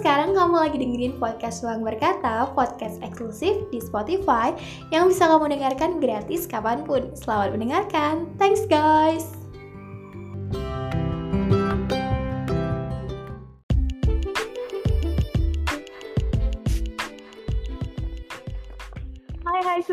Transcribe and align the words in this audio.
sekarang 0.00 0.32
kamu 0.32 0.56
lagi 0.56 0.76
dengerin 0.80 1.14
podcast 1.20 1.60
Ruang 1.60 1.84
Berkata, 1.84 2.48
podcast 2.56 2.96
eksklusif 3.04 3.68
di 3.68 3.84
Spotify 3.84 4.56
yang 4.88 5.12
bisa 5.12 5.28
kamu 5.28 5.52
dengarkan 5.52 6.00
gratis 6.00 6.48
kapan 6.48 6.88
pun. 6.88 7.12
Selamat 7.12 7.52
mendengarkan. 7.52 8.32
Thanks 8.40 8.64
guys. 8.64 9.39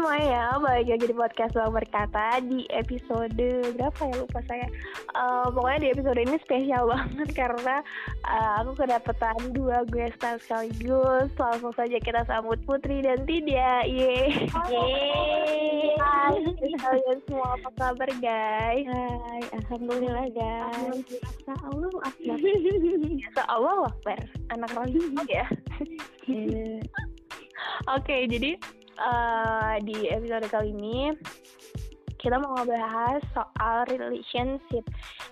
Semuanya, 0.08 0.55
balik 0.64 0.88
lagi 0.88 1.05
di 1.12 1.16
podcast 1.20 1.52
Bang 1.52 1.76
Berkata 1.76 2.40
di 2.40 2.64
episode 2.71 3.44
berapa 3.76 4.02
ya? 4.08 4.16
Lupa 4.23 4.40
saya. 4.48 4.64
Uh, 5.12 5.52
Pokoknya 5.52 5.84
di 5.84 5.90
episode 5.91 6.20
ini 6.23 6.40
spesial 6.48 6.88
banget 6.95 7.30
karena 7.36 7.84
uh, 8.23 8.64
aku 8.64 8.80
kedapetan 8.80 9.36
dua 9.52 9.84
guest 9.91 10.16
star 10.16 10.40
sekaligus. 10.40 11.28
Langsung 11.36 11.76
saja 11.76 12.00
kita 12.00 12.23
sambut 12.23 12.55
Putri 12.64 13.04
dan 13.04 13.28
Tidia. 13.28 13.84
Yeay. 13.84 14.48
Yeay 14.48 16.00
Hai. 16.00 16.39
Kalian 16.55 17.20
semua. 17.28 17.59
Apa 17.59 17.70
kabar 17.76 18.08
guys? 18.23 18.88
Hai, 18.88 19.44
Alhamdulillah 19.59 20.31
guys. 20.31 21.03
Allah 21.52 21.92
Akbar. 22.08 22.39
Allah 23.52 23.92
Akbar. 23.92 24.20
Anak 24.55 24.72
rohim 24.72 25.20
ya. 25.28 25.44
Iya. 26.31 26.80
Oke, 27.92 28.08
okay, 28.08 28.22
jadi 28.31 28.55
uh, 29.00 29.78
di 29.82 30.10
episode 30.10 30.50
kali 30.50 30.74
ini 30.74 31.14
kita 32.18 32.42
mau 32.42 32.58
ngebahas 32.58 33.22
soal 33.32 33.86
relationship. 33.94 34.84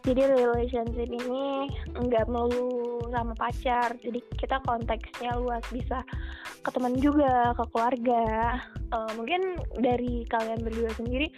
Jadi 0.05 0.21
relationship 0.31 1.09
ini 1.09 1.67
nggak 1.97 2.29
melulu 2.29 3.01
sama 3.09 3.33
pacar. 3.35 3.97
Jadi 3.99 4.21
kita 4.37 4.61
konteksnya 4.63 5.33
luas 5.35 5.65
bisa 5.73 6.05
ke 6.61 6.69
teman 6.69 6.93
juga, 7.01 7.57
ke 7.57 7.63
keluarga. 7.73 8.23
Uh, 8.93 9.09
mungkin 9.17 9.57
dari 9.81 10.29
kalian 10.29 10.61
berdua 10.61 10.93
sendiri 10.93 11.33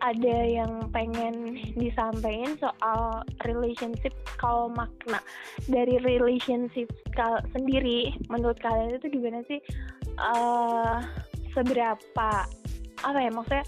ada 0.00 0.36
yang 0.48 0.88
pengen 0.92 1.60
disampaikan 1.76 2.56
soal 2.56 3.20
relationship 3.44 4.12
kalau 4.40 4.72
makna 4.72 5.20
dari 5.68 6.00
relationship 6.04 6.88
sendiri 7.52 8.16
menurut 8.32 8.56
kalian 8.64 8.96
itu 8.96 9.12
gimana 9.12 9.44
sih? 9.44 9.60
Uh, 10.16 11.04
seberapa 11.56 12.30
apa 13.00 13.18
ya 13.20 13.30
maksudnya 13.32 13.64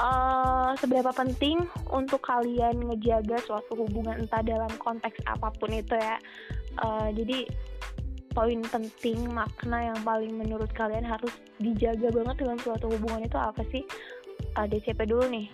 uh, 0.00 0.72
seberapa 0.80 1.12
penting 1.12 1.68
untuk 1.92 2.24
kalian 2.24 2.88
ngejaga 2.88 3.40
suatu 3.44 3.76
hubungan 3.76 4.24
entah 4.24 4.40
dalam 4.40 4.70
konteks 4.80 5.20
apa 5.28 5.52
pun 5.60 5.72
itu 5.72 5.92
ya. 5.96 6.16
Uh, 6.80 7.12
jadi 7.12 7.44
poin 8.32 8.64
penting 8.64 9.28
makna 9.28 9.92
yang 9.92 10.00
paling 10.08 10.32
menurut 10.32 10.72
kalian 10.72 11.04
harus 11.04 11.32
dijaga 11.60 12.08
banget 12.08 12.48
dalam 12.48 12.58
suatu 12.64 12.88
hubungan 12.88 13.28
itu 13.28 13.36
apa 13.36 13.60
sih? 13.68 13.84
Uh, 14.56 14.64
DCP 14.64 15.04
dulu 15.04 15.28
nih? 15.28 15.46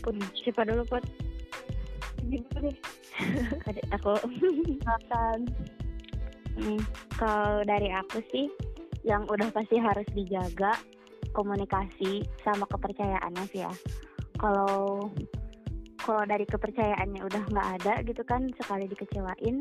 Pun 0.00 0.16
siapa 0.40 0.64
dulu 0.64 0.84
pun 0.88 1.02
gimana 2.24 2.72
nih? 2.72 2.76
Adik 3.68 3.86
aku. 3.92 4.14
Hmm, 6.60 6.76
kalau 7.16 7.64
dari 7.64 7.88
aku 7.88 8.20
sih 8.28 8.50
yang 9.06 9.24
udah 9.28 9.48
pasti 9.52 9.80
harus 9.80 10.06
dijaga 10.12 10.76
komunikasi 11.32 12.26
sama 12.42 12.66
kepercayaannya 12.68 13.44
sih 13.52 13.62
ya. 13.64 13.72
Kalau 14.40 15.08
kalau 16.00 16.24
dari 16.24 16.48
kepercayaannya 16.48 17.20
udah 17.22 17.42
nggak 17.52 17.68
ada 17.80 17.94
gitu 18.08 18.22
kan 18.24 18.48
sekali 18.56 18.88
dikecewain 18.88 19.60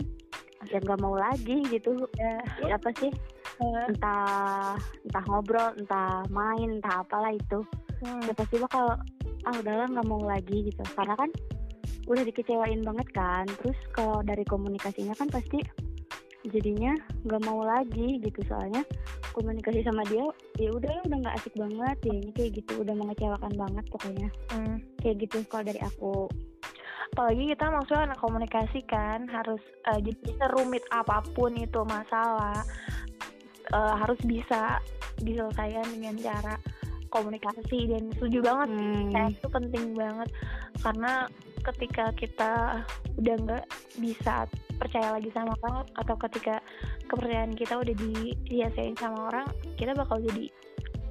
ya 0.68 0.80
nggak 0.80 1.00
mau 1.00 1.16
lagi 1.16 1.64
gitu. 1.68 2.08
Ya, 2.20 2.40
ya 2.64 2.76
apa 2.76 2.90
sih? 3.00 3.12
Entah 3.60 4.76
entah 5.08 5.24
ngobrol 5.28 5.76
entah 5.80 6.24
main 6.32 6.80
entah 6.80 7.04
apalah 7.04 7.36
itu. 7.36 7.64
Hmm. 8.00 8.24
ya 8.24 8.32
pasti 8.32 8.56
bakal 8.64 8.96
ah 9.44 9.56
udahlah 9.60 9.88
nggak 9.92 10.08
mau 10.08 10.24
lagi 10.24 10.72
gitu. 10.72 10.84
Karena 10.96 11.16
kan 11.20 11.30
udah 12.08 12.24
dikecewain 12.24 12.82
banget 12.84 13.08
kan. 13.12 13.46
Terus 13.64 13.80
kalau 13.92 14.24
dari 14.24 14.44
komunikasinya 14.48 15.16
kan 15.16 15.28
pasti 15.28 15.60
jadinya 16.50 16.94
nggak 17.26 17.42
mau 17.46 17.62
lagi 17.64 18.20
gitu. 18.22 18.42
Soalnya 18.50 18.84
komunikasi 19.32 19.86
sama 19.86 20.02
dia 20.10 20.26
ya 20.58 20.70
udah 20.74 21.06
udah 21.06 21.18
nggak 21.22 21.36
asik 21.40 21.54
banget 21.56 21.98
ya 22.06 22.14
ini 22.14 22.32
kayak 22.34 22.52
gitu. 22.62 22.72
Udah 22.82 22.96
mengecewakan 22.98 23.54
banget 23.56 23.86
pokoknya. 23.90 24.30
Hmm. 24.52 24.78
kayak 25.02 25.16
gitu 25.26 25.38
kalau 25.48 25.64
dari 25.66 25.82
aku. 25.82 26.28
Apalagi 27.10 27.44
kita 27.50 27.66
maksudnya 27.74 28.14
anak 28.14 28.20
komunikasi 28.22 28.80
kan 28.86 29.26
harus 29.34 29.62
uh, 29.90 29.98
jadi 29.98 30.30
serumit 30.38 30.86
apa 30.94 31.26
pun 31.34 31.58
itu 31.58 31.82
masalah 31.90 32.62
uh, 33.74 33.96
harus 33.98 34.22
bisa 34.30 34.78
diselesaikan 35.18 35.90
dengan 35.90 36.16
cara 36.22 36.56
komunikasi. 37.10 37.90
Dan 37.90 38.14
setuju 38.14 38.46
banget 38.46 38.70
hmm. 38.78 39.10
saya 39.10 39.30
itu 39.34 39.48
penting 39.50 39.86
banget. 39.98 40.30
Karena 40.80 41.26
ketika 41.66 42.06
kita 42.16 42.54
udah 43.20 43.36
nggak 43.42 43.66
bisa 44.00 44.48
percaya 44.80 45.12
lagi 45.12 45.30
sama 45.36 45.52
orang 45.68 45.84
atau 46.00 46.16
ketika 46.28 46.64
kepercayaan 47.12 47.54
kita 47.54 47.76
udah 47.76 47.96
dihiasain 48.00 48.96
sama 48.96 49.28
orang 49.28 49.48
kita 49.76 49.92
bakal 49.92 50.18
jadi 50.24 50.48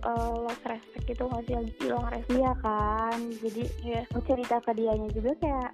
uh, 0.08 0.34
lost 0.46 0.64
respect 0.64 1.04
gitu 1.06 1.22
nggak 1.26 1.42
sih? 1.46 1.54
Hilang 1.84 2.08
respect. 2.10 2.32
Iya 2.32 2.52
kan? 2.64 3.18
Jadi 3.44 3.62
ya 3.84 4.00
mau 4.12 4.22
cerita 4.24 4.56
ke 4.64 4.72
dianya 4.76 5.08
juga 5.12 5.32
kayak 5.42 5.70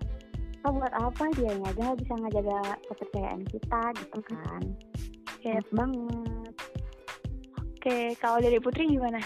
oh, 0.66 0.72
buat 0.74 0.94
apa 0.94 1.24
dianya? 1.38 1.66
Aja 1.70 1.80
nggak 1.80 1.98
bisa 2.02 2.14
ngejaga 2.18 2.60
kepercayaan 2.90 3.42
kita 3.48 3.82
gitu 4.00 4.18
kan. 4.26 4.62
Yes 5.44 5.66
banget. 5.70 6.54
Oke 7.60 7.98
kalau 8.18 8.38
dari 8.40 8.58
Putri 8.58 8.88
gimana? 8.88 9.20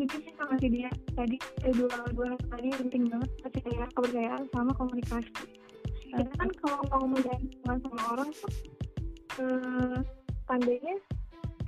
Itu 0.00 0.16
sih 0.16 0.32
sama 0.32 0.56
si 0.56 0.68
dia 0.72 0.88
tadi 1.12 1.36
eh, 1.64 1.72
dua 1.76 1.92
dua 2.16 2.32
tadi 2.48 2.72
penting 2.72 3.12
banget 3.12 3.30
percaya 3.44 3.84
kepercayaan 3.92 4.44
sama 4.48 4.72
komunikasi 4.76 5.59
kita 6.10 6.32
kan 6.36 6.50
kalau 6.58 6.80
mau 6.90 7.04
menjaga 7.06 7.72
sama 7.80 8.02
orang 8.14 8.30
tuh 8.34 8.52
eh, 9.38 9.98
pandainya 10.44 10.96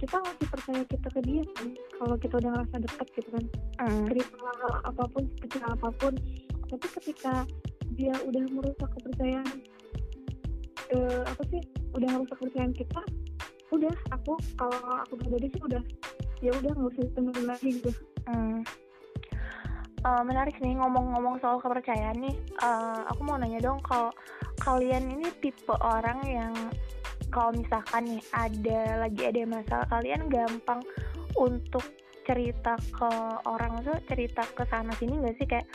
kita 0.02 0.18
ngasih 0.18 0.48
percaya 0.50 0.82
kita 0.90 1.08
ke 1.14 1.20
dia 1.22 1.42
kan 1.54 1.68
kalau 1.94 2.16
kita 2.18 2.34
udah 2.42 2.50
ngerasa 2.58 2.76
dekat 2.82 3.06
gitu 3.14 3.28
kan 3.30 3.44
mm. 3.86 4.04
cerita 4.10 4.36
apa 4.82 5.04
pun 5.06 5.24
kecil 5.46 5.62
apa 5.62 5.88
pun 5.94 6.14
tapi 6.66 6.86
ketika 7.00 7.34
dia 7.94 8.14
udah 8.26 8.44
merusak 8.50 8.90
kepercayaan 8.98 9.48
eh, 10.90 11.22
apa 11.22 11.42
sih 11.54 11.62
udah 11.94 12.08
merusak 12.10 12.36
kepercayaan 12.42 12.74
kita 12.74 13.02
udah 13.72 13.94
aku 14.12 14.36
kalau 14.58 14.80
aku 15.06 15.14
pribadi 15.16 15.48
sih 15.54 15.62
udah 15.64 15.82
ya 16.42 16.50
udah 16.58 16.70
nggak 16.74 16.90
usah 16.92 17.06
temenin 17.14 17.46
lagi 17.46 17.70
gitu 17.78 17.92
Hmm. 18.22 18.62
Uh, 20.02 20.22
menarik 20.26 20.58
nih 20.58 20.74
ngomong-ngomong 20.74 21.38
soal 21.38 21.62
kepercayaan 21.62 22.18
nih. 22.18 22.34
Uh, 22.58 23.06
aku 23.06 23.22
mau 23.22 23.38
nanya 23.38 23.62
dong 23.62 23.78
kalau 23.86 24.10
kalian 24.66 25.06
ini 25.14 25.30
tipe 25.38 25.74
orang 25.78 26.18
yang 26.26 26.54
kalau 27.30 27.54
misalkan 27.54 28.18
nih 28.18 28.22
ada 28.34 28.80
lagi 29.06 29.22
ada 29.24 29.40
masalah 29.46 29.86
kalian 29.88 30.26
gampang 30.28 30.82
untuk 31.38 31.82
cerita 32.22 32.78
ke 32.92 33.10
orang 33.48 33.82
tuh 33.82 33.98
cerita 34.06 34.46
ke 34.54 34.62
sana 34.70 34.94
sini 35.00 35.18
gak 35.26 35.36
sih 35.40 35.46
kayak 35.48 35.66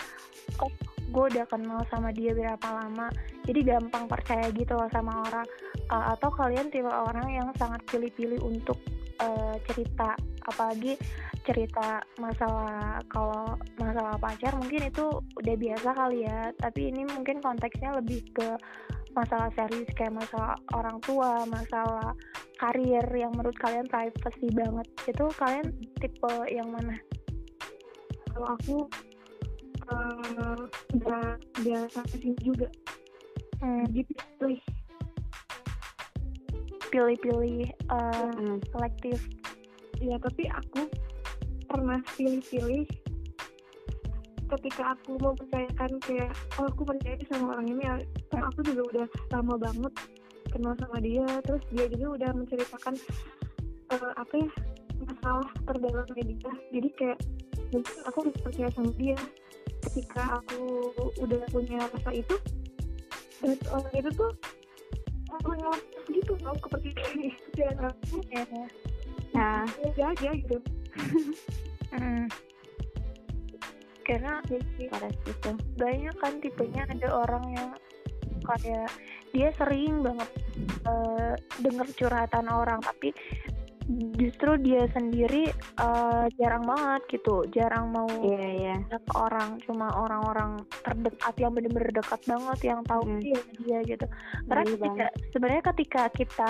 oh 0.64 0.72
gue 1.08 1.24
udah 1.34 1.46
kenal 1.48 1.80
sama 1.88 2.12
dia 2.12 2.36
berapa 2.36 2.68
lama 2.68 3.08
jadi 3.48 3.76
gampang 3.76 4.06
percaya 4.12 4.52
gitu 4.52 4.76
loh 4.76 4.92
sama 4.92 5.24
orang. 5.28 5.48
Uh, 5.88 6.12
atau 6.12 6.28
kalian 6.36 6.68
tipe 6.68 6.92
orang 6.92 7.28
yang 7.32 7.48
sangat 7.56 7.80
pilih-pilih 7.88 8.44
untuk 8.44 8.76
uh, 9.24 9.56
cerita 9.72 10.20
apalagi 10.48 11.00
cerita 11.48 12.04
masalah 12.20 13.00
kalau 13.08 13.56
masalah 13.80 14.20
pacar 14.20 14.52
mungkin 14.60 14.92
itu 14.92 15.24
udah 15.40 15.56
biasa 15.56 15.96
kali 15.96 16.28
ya 16.28 16.52
tapi 16.60 16.92
ini 16.92 17.08
mungkin 17.08 17.40
konteksnya 17.40 17.96
lebih 17.96 18.20
ke 18.36 18.60
masalah 19.16 19.48
serius 19.56 19.88
kayak 19.96 20.12
masalah 20.12 20.60
orang 20.76 21.00
tua 21.08 21.48
masalah 21.48 22.12
karir 22.58 23.06
yang 23.14 23.32
menurut 23.38 23.56
kalian 23.62 23.86
privacy 23.86 24.50
banget. 24.52 24.88
Itu 25.06 25.30
kalian 25.38 25.72
tipe 26.02 26.34
yang 26.50 26.74
mana? 26.74 26.98
Kalau 28.34 28.48
aku 28.58 28.78
uh, 29.92 30.62
udah 30.96 31.38
biasa 31.64 32.00
sih 32.14 32.36
juga. 32.44 32.68
Hmm. 33.58 33.90
gitu 33.90 34.14
pilih-pilih 36.88 37.68
uh, 37.92 38.32
hmm. 38.32 38.58
selektif. 38.72 39.20
Ya 39.98 40.16
tapi 40.22 40.46
aku 40.50 40.88
pernah 41.68 42.00
pilih-pilih 42.16 42.86
ketika 44.48 44.96
aku 44.96 45.20
mau 45.20 45.36
percayakan 45.36 46.00
kayak 46.00 46.32
oh 46.62 46.70
aku 46.72 46.88
percaya 46.88 47.18
sama 47.28 47.58
orang 47.58 47.68
ini. 47.68 47.84
Kan 48.32 48.42
aku 48.46 48.60
juga 48.64 48.82
udah 48.94 49.08
lama 49.36 49.56
banget 49.60 49.94
kenal 50.54 50.74
sama 50.80 50.98
dia. 51.02 51.28
Terus 51.44 51.64
dia 51.74 51.86
juga 51.92 52.08
udah 52.22 52.30
menceritakan 52.38 52.96
uh, 53.98 54.12
apa 54.16 54.34
ya 54.38 54.50
masalah 55.04 55.50
terdalamnya 55.68 56.24
dia. 56.24 56.54
Jadi 56.72 56.90
kayak 56.96 57.20
mungkin 57.74 57.96
aku 58.08 58.18
harus 58.24 58.38
percaya 58.40 58.70
sama 58.72 58.92
dia 58.96 59.18
ketika 59.88 60.44
aku 60.44 60.92
udah 61.24 61.42
punya 61.50 61.80
rasa 61.88 62.12
itu 62.12 62.36
dan 63.40 63.58
orang 63.72 63.94
itu 63.96 64.10
tuh 64.14 64.32
punya 65.44 65.70
gitu 66.12 66.34
tau 66.40 66.56
kepercayaan 66.60 67.78
aku 67.88 68.16
Iya. 68.32 68.46
nah 69.36 69.64
ya 69.96 70.12
aja 70.12 70.30
gitu 70.36 70.58
Mm. 71.88 72.28
Karena 74.04 74.44
pada 74.44 75.10
situ 75.24 75.52
banyak 75.80 76.16
kan 76.20 76.34
tipenya 76.44 76.84
ada 76.88 77.08
orang 77.12 77.46
yang 77.56 77.70
kayak 78.44 78.92
dia 79.36 79.52
sering 79.60 80.04
banget 80.04 80.30
eh, 80.88 81.34
denger 81.64 81.88
curhatan 81.96 82.48
orang 82.48 82.80
tapi 82.80 83.12
justru 84.20 84.60
dia 84.60 84.84
sendiri 84.92 85.48
eh, 85.56 86.26
jarang 86.36 86.64
banget 86.68 87.02
gitu. 87.18 87.48
Jarang 87.56 87.96
mau 87.96 88.08
iya 88.28 88.76
cerita 88.76 89.00
ke 89.00 89.14
orang. 89.16 89.50
Cuma 89.64 89.88
orang-orang 89.96 90.60
terdekat 90.84 91.34
yang 91.40 91.52
bener-bener 91.56 91.92
dekat 91.96 92.22
banget 92.28 92.60
yang 92.68 92.80
tahu 92.84 93.04
Hmm. 93.08 93.20
dia 93.24 93.40
dia 93.64 93.80
gitu. 93.88 94.06
Karena 94.48 94.64
Iya 94.68 94.72
ketika, 94.76 95.06
sebenarnya 95.32 95.64
ketika 95.72 96.02
kita 96.12 96.50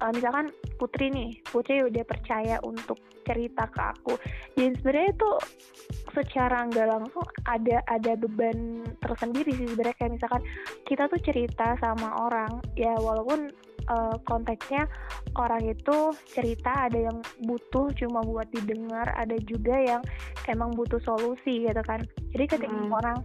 eh, 0.00 0.12
misalkan 0.16 0.46
Putri 0.80 1.12
nih 1.12 1.30
Putri 1.46 1.84
udah 1.84 2.04
percaya 2.08 2.56
untuk 2.64 2.98
cerita 3.22 3.68
ke 3.70 3.80
aku. 3.92 4.14
Dan 4.58 4.74
sebenarnya 4.80 5.14
itu 5.14 5.30
secara 6.10 6.66
nggak 6.66 6.88
langsung 6.90 7.22
ada 7.46 7.78
ada 7.86 8.12
beban 8.18 8.82
tersendiri 8.98 9.52
sih 9.54 9.68
sebenarnya. 9.68 9.96
Kayak 10.00 10.12
misalkan 10.18 10.42
kita 10.88 11.06
tuh 11.06 11.20
cerita 11.22 11.76
sama 11.78 12.08
orang 12.26 12.58
ya 12.74 12.96
walaupun 12.98 13.52
eh, 13.88 14.16
konteksnya 14.28 14.86
orang 15.38 15.62
itu 15.66 16.14
cerita 16.28 16.88
ada 16.90 16.98
yang 17.10 17.18
butuh 17.46 17.90
cuma 17.98 18.22
buat 18.22 18.48
didengar 18.52 19.10
ada 19.16 19.36
juga 19.44 19.76
yang 19.78 20.02
emang 20.48 20.74
butuh 20.74 21.00
solusi 21.02 21.66
gitu 21.66 21.82
kan 21.86 22.02
jadi 22.34 22.44
ketika 22.48 22.72
Mm. 22.72 22.92
orang 22.92 23.18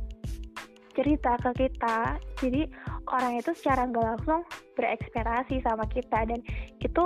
cerita 0.98 1.38
ke 1.38 1.70
kita 1.70 2.18
jadi 2.42 2.66
orang 3.14 3.38
itu 3.38 3.54
secara 3.54 3.86
nggak 3.86 4.06
langsung 4.18 4.42
berekspektasi 4.74 5.62
sama 5.62 5.86
kita 5.94 6.26
dan 6.26 6.42
itu 6.82 7.06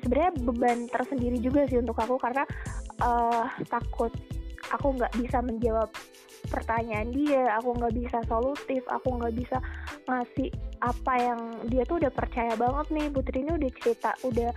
sebenarnya 0.00 0.32
beban 0.40 0.88
tersendiri 0.88 1.36
juga 1.38 1.68
sih 1.68 1.78
untuk 1.78 2.00
aku 2.00 2.16
karena 2.16 2.48
eh, 3.04 3.44
takut 3.68 4.08
aku 4.72 4.96
nggak 4.96 5.12
bisa 5.20 5.38
menjawab 5.44 5.88
pertanyaan 6.50 7.08
dia 7.14 7.54
aku 7.56 7.78
nggak 7.78 7.94
bisa 7.94 8.18
solutif 8.26 8.82
aku 8.90 9.16
nggak 9.16 9.34
bisa 9.38 9.56
ngasih 10.10 10.50
apa 10.82 11.14
yang 11.16 11.40
dia 11.70 11.86
tuh 11.86 12.02
udah 12.02 12.12
percaya 12.12 12.52
banget 12.58 12.86
nih 12.90 13.06
Putri 13.08 13.38
ini 13.46 13.52
udah 13.54 13.70
cerita 13.78 14.10
udah 14.26 14.50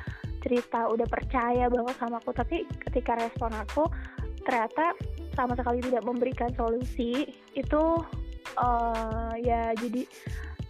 cerita 0.44 0.80
udah 0.92 1.08
percaya 1.08 1.66
banget 1.72 1.96
sama 2.02 2.18
aku 2.20 2.36
tapi 2.36 2.68
ketika 2.90 3.16
respon 3.16 3.54
aku 3.56 3.88
ternyata 4.44 4.92
sama 5.38 5.56
sekali 5.56 5.80
tidak 5.80 6.04
memberikan 6.04 6.52
solusi 6.60 7.32
itu 7.56 7.84
eh, 8.60 9.32
ya 9.40 9.72
jadi 9.80 10.04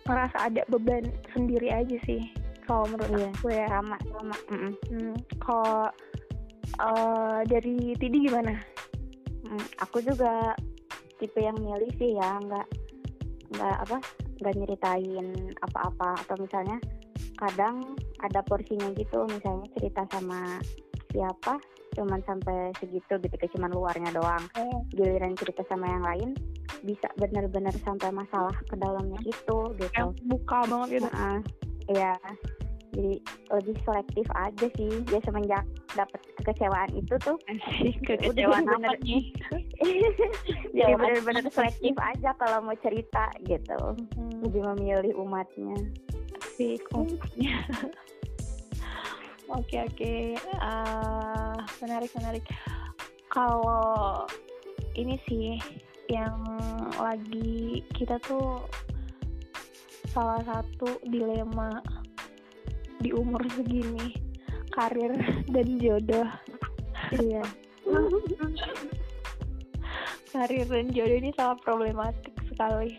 ngerasa 0.04 0.38
ada 0.52 0.62
beban 0.68 1.08
sendiri 1.34 1.72
aja 1.72 1.98
sih 2.06 2.22
kalau 2.64 2.88
menurut 2.92 3.12
Iya. 3.18 3.30
aku 3.34 3.48
ya 3.52 3.66
sama 3.68 3.98
sama 4.08 4.36
Mm-mm. 4.52 4.74
Hmm, 4.92 5.16
kalau 5.42 5.80
eh, 6.80 7.40
dari 7.50 7.96
Tidi 7.98 8.18
gimana? 8.30 8.56
Mm, 9.44 9.64
aku 9.84 10.00
juga 10.00 10.56
tipe 11.24 11.40
yang 11.40 11.56
milih 11.56 11.88
sih 11.96 12.20
ya 12.20 12.36
nggak 12.44 12.68
nggak 13.56 13.75
apa 13.88 13.98
nggak 14.44 14.56
nyeritain 14.60 15.28
apa-apa 15.64 16.20
atau 16.28 16.36
misalnya 16.36 16.78
kadang 17.40 17.96
ada 18.20 18.44
porsinya 18.44 18.92
gitu 19.00 19.24
misalnya 19.31 19.64
cerita 19.80 20.04
sama 20.12 20.60
siapa 21.16 21.56
cuman 21.94 22.20
sampai 22.25 22.74
segitu 22.81 23.22
gitu 23.22 23.36
kayak 23.40 23.54
cuman 23.56 23.72
luarnya 23.72 24.10
doang 24.12 24.44
giliran 24.92 25.38
cerita 25.40 25.64
sama 25.72 25.88
yang 25.88 26.04
lain 26.04 26.30
bisa 26.84 27.08
bener-bener 27.16 27.72
sampai 27.86 28.12
masalah 28.12 28.56
ke 28.68 28.75
dalamnya 28.75 29.22
itu 29.24 29.58
gitu 29.80 30.04
buka 30.28 30.68
banget 30.68 31.00
gitu. 31.00 31.08
Heeh. 31.08 31.40
Iya. 31.94 32.14
Jadi 32.94 33.18
lebih 33.50 33.75
selektif 33.84 34.25
aja 34.38 34.68
sih. 34.78 34.92
Dia 35.10 35.19
semenjak 35.25 35.66
dapat 35.94 36.19
kekecewaan 36.38 36.94
itu 36.94 37.13
tuh 37.22 37.38
Kekecewaan 38.07 38.66
Udah 38.69 38.78
apa 38.78 38.94
nih? 39.01 39.34
jadi 40.78 40.94
Jawab 40.94 41.01
bener-bener 41.01 41.45
selektif 41.50 41.95
aja 41.98 42.30
kalau 42.38 42.62
mau 42.62 42.78
cerita 42.80 43.25
gitu. 43.44 43.80
Hmm, 44.18 44.45
Lebih 44.45 44.62
memilih 44.74 45.13
umatnya. 45.18 45.78
sih 46.54 46.78
konfliknya. 46.88 47.66
Oke 49.54 49.75
oke, 49.75 50.13
Eh, 50.39 51.56
menarik 51.84 52.10
menarik. 52.18 52.42
Kalau 53.30 54.25
ini 54.96 55.19
sih 55.30 55.60
yang 56.10 56.42
lagi 56.98 57.84
kita 57.94 58.18
tuh 58.24 58.63
salah 60.10 60.42
satu 60.42 60.98
dilema 61.06 61.81
di 63.03 63.11
umur 63.11 63.44
segini 63.51 64.15
karir 64.71 65.11
dan 65.51 65.67
jodoh. 65.77 66.27
Iya. 67.13 67.44
karir 70.33 70.65
dan 70.65 70.88
jodoh 70.95 71.17
ini 71.19 71.29
sangat 71.35 71.61
problematik 71.61 72.33
sekali. 72.50 72.97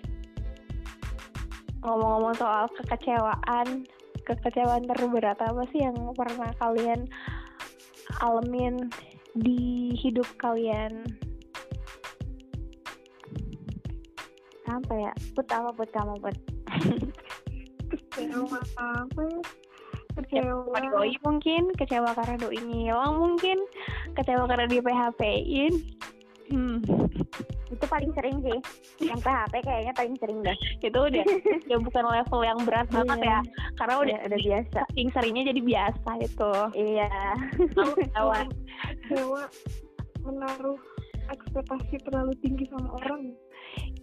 Ngomong-ngomong 1.82 2.36
soal 2.38 2.68
kekecewaan, 2.78 3.88
kekecewaan 4.22 4.84
terberat 4.86 5.40
apa 5.42 5.66
sih 5.74 5.82
yang 5.82 5.96
pernah 6.14 6.52
kalian 6.62 7.08
alamin 8.22 8.92
di 9.34 9.92
hidup 9.98 10.28
kalian? 10.38 11.02
Apa 14.70 14.92
ya? 14.94 15.12
Put 15.34 15.48
apa 15.50 15.74
put 15.74 15.90
kamu 15.90 16.14
put? 16.22 16.36
apa 18.78 19.26
Kecewa 20.25 20.65
kecewa 20.65 20.73
karena 20.73 20.88
doi 20.91 21.15
mungkin, 21.21 21.62
kecewa 21.76 22.11
karena 22.17 22.35
doi 22.41 22.59
ngilang 22.59 23.15
mungkin, 23.21 23.59
kecewa 24.17 24.44
karena 24.49 24.65
di 24.67 24.79
PHP-in. 24.81 25.75
Hmm, 26.53 26.76
Itu 27.73 27.85
paling 27.88 28.12
sering 28.15 28.44
sih. 28.44 28.59
Yang 29.09 29.21
PHP 29.25 29.55
kayaknya 29.65 29.93
paling 29.97 30.15
sering 30.21 30.38
deh. 30.44 30.56
itu 30.81 30.93
udah 30.93 31.25
ya 31.73 31.76
bukan 31.81 32.05
level 32.05 32.41
yang 32.44 32.59
berat 32.69 32.87
banget 32.93 33.19
Iya. 33.21 33.29
ya, 33.29 33.38
karena 33.76 33.94
udah 34.05 34.19
biasa. 34.38 34.81
saking 34.88 35.09
seringnya 35.12 35.43
jadi 35.53 35.61
biasa 35.65 36.11
itu. 36.21 36.53
Iya. 36.76 37.11
Ketawa. 37.73 38.44
kecewa 39.09 39.43
menaruh 40.25 40.81
ekspektasi 41.32 42.00
terlalu 42.05 42.32
tinggi 42.44 42.69
sama 42.69 43.00
orang 43.00 43.32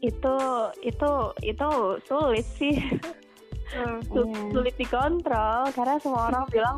itu 0.02 0.38
itu 0.82 1.12
itu 1.46 1.70
sulit 2.10 2.46
sih 2.58 2.74
Iya. 3.72 4.52
sulit 4.52 4.76
dikontrol 4.76 5.72
karena 5.72 5.96
semua 6.04 6.28
orang 6.28 6.46
bilang 6.52 6.78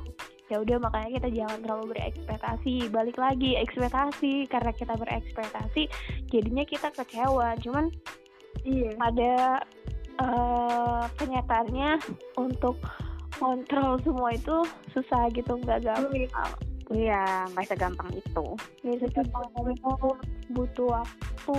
ya 0.52 0.62
udah 0.62 0.78
makanya 0.78 1.10
kita 1.18 1.30
jangan 1.34 1.58
terlalu 1.66 1.84
berekspektasi. 1.98 2.76
Balik 2.94 3.18
lagi 3.18 3.58
ekspektasi. 3.58 4.46
Karena 4.46 4.72
kita 4.76 4.94
berekspektasi 4.94 5.90
jadinya 6.30 6.64
kita 6.68 6.94
kecewa. 6.94 7.58
Cuman 7.64 7.90
iya. 8.62 8.94
pada 8.94 9.34
eh, 10.22 11.04
kenyataannya 11.18 11.98
untuk 12.38 12.78
kontrol 13.42 13.98
semua 14.06 14.30
itu 14.38 14.62
susah 14.94 15.32
gitu 15.34 15.58
nggak 15.58 15.90
gampang. 15.90 16.12
Sulit 16.14 16.32
Iya, 16.94 17.50
nggak 17.56 17.74
segampang 17.74 18.12
itu. 18.14 18.46
ya 18.86 18.94
segampang 19.02 19.66
itu 19.72 19.92
butuh 20.54 20.88
waktu 20.94 21.58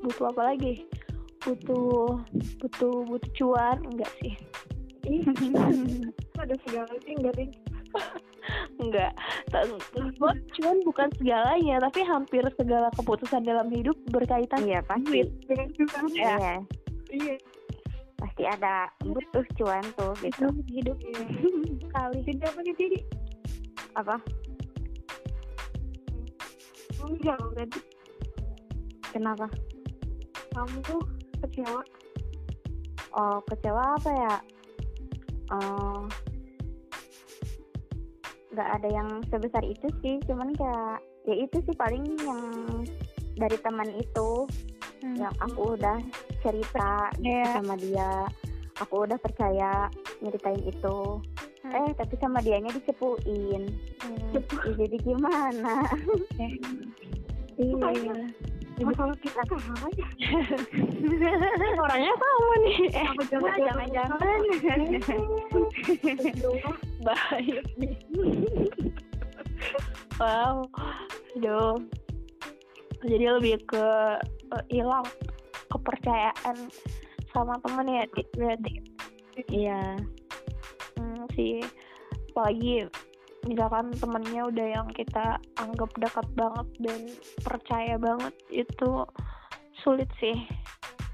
butuh 0.00 0.32
apa 0.32 0.42
lagi 0.50 0.88
butuh 1.40 2.20
butuh 2.58 2.94
butuh 3.06 3.30
cuan 3.34 3.78
enggak 3.86 4.12
sih 4.20 4.34
Ih, 5.08 5.24
ada 6.42 6.54
segala 6.68 6.92
sih 7.00 7.12
enggak 7.16 7.34
sih 7.34 7.48
enggak 8.76 9.12
buat 10.16 10.36
cuan 10.54 10.78
bukan 10.84 11.08
segalanya 11.16 11.80
tapi 11.80 12.00
hampir 12.02 12.44
segala 12.54 12.88
keputusan 12.94 13.42
dalam 13.42 13.68
hidup 13.68 13.96
berkaitan 14.08 14.60
Iya 14.62 14.80
pasti. 14.84 15.24
dengan 15.44 15.68
juga 15.72 15.96
Ya. 16.12 16.36
Iya. 16.36 16.54
iya 17.10 17.34
Pasti 18.16 18.44
ada 18.44 18.84
butuh 19.00 19.44
cuan 19.56 19.80
tuh 19.96 20.12
gitu. 20.20 20.44
hidup 20.68 20.96
iya 21.00 21.24
kali 21.90 22.20
tidak 22.22 22.52
apa 22.52 22.60
jadi 22.68 22.98
Apa? 23.96 24.16
kamu 26.94 27.16
jauh 27.24 27.50
tadi 27.56 27.80
Kenapa? 29.10 29.46
kamu 30.52 30.76
tuh 30.84 31.00
kecewa 31.42 31.82
Oh 33.10 33.42
kecewa 33.44 33.98
apa 33.98 34.10
ya? 34.14 34.34
Oh 35.50 36.06
nggak 38.50 38.68
ada 38.82 38.88
yang 38.90 39.08
sebesar 39.30 39.62
itu 39.62 39.86
sih, 40.02 40.18
cuman 40.26 40.50
kayak 40.58 40.98
ya 41.22 41.34
itu 41.38 41.62
sih 41.62 41.74
paling 41.78 42.02
yang 42.18 42.42
dari 43.38 43.56
teman 43.62 43.90
itu 43.94 44.46
Hmm. 45.00 45.16
yang 45.16 45.32
aku 45.40 45.80
udah 45.80 45.96
cerita 46.44 47.08
gitu 47.24 47.32
Iya. 47.32 47.56
sama 47.56 47.72
dia, 47.80 48.28
aku 48.76 49.08
udah 49.08 49.16
percaya 49.16 49.88
nyeritain 50.20 50.60
itu. 50.60 50.98
Hmm. 51.64 51.72
Eh 51.72 51.90
tapi 51.96 52.20
sama 52.20 52.44
dianya 52.44 52.68
dicepuin. 52.68 53.64
Hmm. 53.96 54.44
Jadi 54.76 54.96
gimana? 55.00 55.88
Oke. 56.04 56.46
Iya. 57.60 58.16
Masalah 58.80 59.16
kita 59.20 59.42
sama 59.44 59.76
aja. 59.92 60.06
orangnya 61.76 62.14
sama 62.16 62.54
nih. 62.64 62.78
Eh 62.92 63.06
Apa 63.06 63.22
jangan 63.28 64.18
bahaya 67.00 67.60
nih 67.76 67.92
wow. 70.20 70.64
Aduh. 71.36 71.76
Jadi 73.00 73.24
lebih 73.24 73.56
ke 73.64 73.86
eh, 74.52 74.64
hilang 74.68 75.08
kepercayaan 75.72 76.56
sama 77.32 77.56
temen 77.64 77.88
ya 77.88 78.04
Ti, 78.12 78.22
berarti? 78.36 78.72
Iya. 79.48 79.96
hmm, 81.00 81.24
sih. 81.32 81.64
Apalagi 82.30 82.84
misalkan 83.48 83.92
temennya 83.96 84.42
udah 84.48 84.66
yang 84.80 84.88
kita 84.92 85.40
anggap 85.56 85.90
dekat 85.96 86.26
banget 86.36 86.68
dan 86.82 87.00
percaya 87.40 87.94
banget 87.96 88.34
itu 88.52 89.04
sulit 89.80 90.08
sih 90.20 90.36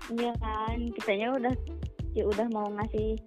Iya 0.06 0.32
kan, 0.38 0.78
kitanya 0.94 1.34
udah 1.34 1.54
ya 2.14 2.24
udah 2.30 2.46
mau 2.54 2.70
ngasih 2.78 3.18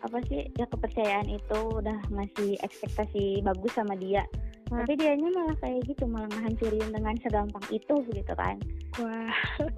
apa 0.00 0.16
sih 0.28 0.48
ya 0.56 0.64
kepercayaan 0.64 1.28
itu 1.28 1.58
udah 1.76 1.98
ngasih 2.08 2.56
ekspektasi 2.64 3.44
bagus 3.44 3.72
sama 3.76 3.92
dia. 4.00 4.24
Hmm. 4.72 4.82
Tapi 4.82 4.96
dianya 4.96 5.28
malah 5.30 5.56
kayak 5.60 5.84
gitu, 5.84 6.08
malah 6.08 6.26
ngehancurin 6.32 6.88
dengan 6.88 7.14
segampang 7.20 7.66
itu 7.68 7.94
gitu 8.16 8.32
kan. 8.32 8.56
wah 8.96 9.36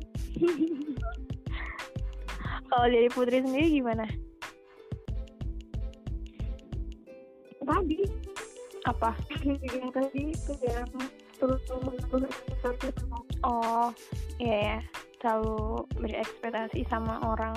kalau 2.70 2.86
dari 2.86 3.10
Putri 3.10 3.42
sendiri 3.42 3.82
gimana 3.82 4.06
apa? 8.88 9.12
Yang 9.44 9.90
tadi 9.92 10.22
itu 10.32 10.52
ya 10.64 10.80
terus 11.38 11.62
oh 13.44 13.92
iya 14.40 14.56
ya. 14.58 14.78
Terlalu 15.18 15.86
berekspektasi 15.98 16.86
sama 16.88 17.20
orang. 17.26 17.54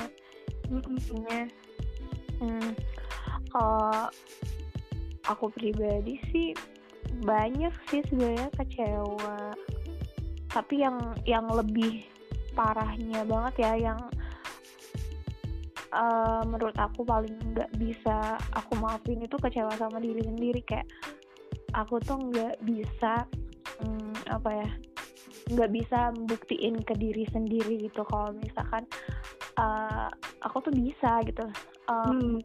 Nya 0.71 1.51
hmm. 2.41 2.71
kalau 3.51 4.07
aku 5.27 5.51
pribadi 5.53 6.17
sih 6.31 6.55
banyak 7.21 7.73
sih 7.91 8.01
sebenarnya 8.09 8.49
kecewa. 8.57 9.53
Tapi 10.51 10.75
yang 10.83 10.97
yang 11.27 11.45
lebih 11.47 12.07
parahnya 12.57 13.23
banget 13.23 13.53
ya 13.61 13.73
yang 13.91 13.99
eh, 15.91 16.41
menurut 16.47 16.75
aku 16.79 17.03
paling 17.05 17.35
nggak 17.53 17.71
bisa 17.77 18.39
aku 18.55 18.79
maafin 18.79 19.21
itu 19.21 19.37
kecewa 19.37 19.75
sama 19.77 20.01
diri 20.01 20.23
sendiri. 20.25 20.63
Kayak 20.65 20.87
aku 21.75 21.99
tuh 22.03 22.19
nggak 22.19 22.59
bisa 22.63 23.25
hmm, 23.79 24.13
apa 24.27 24.49
ya 24.51 24.69
nggak 25.51 25.71
bisa 25.73 26.15
buktiin 26.29 26.79
ke 26.83 26.95
diri 26.95 27.27
sendiri 27.31 27.89
gitu 27.89 28.05
kalau 28.07 28.31
misalkan 28.39 28.87
eh, 29.59 30.07
aku 30.43 30.63
tuh 30.63 30.73
bisa 30.73 31.19
gitu 31.27 31.43
Eh, 31.91 32.07
Hmm. 32.07 32.39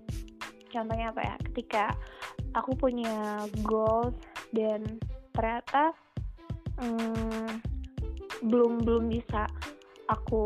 contohnya 0.75 1.15
apa 1.15 1.21
ya 1.23 1.35
ketika 1.51 1.85
aku 2.59 2.75
punya 2.75 3.47
goals 3.63 4.17
dan 4.51 4.83
ternyata 5.33 5.95
hmm, 6.83 7.63
belum 8.45 8.83
belum 8.83 9.09
bisa 9.09 9.47
aku 10.11 10.45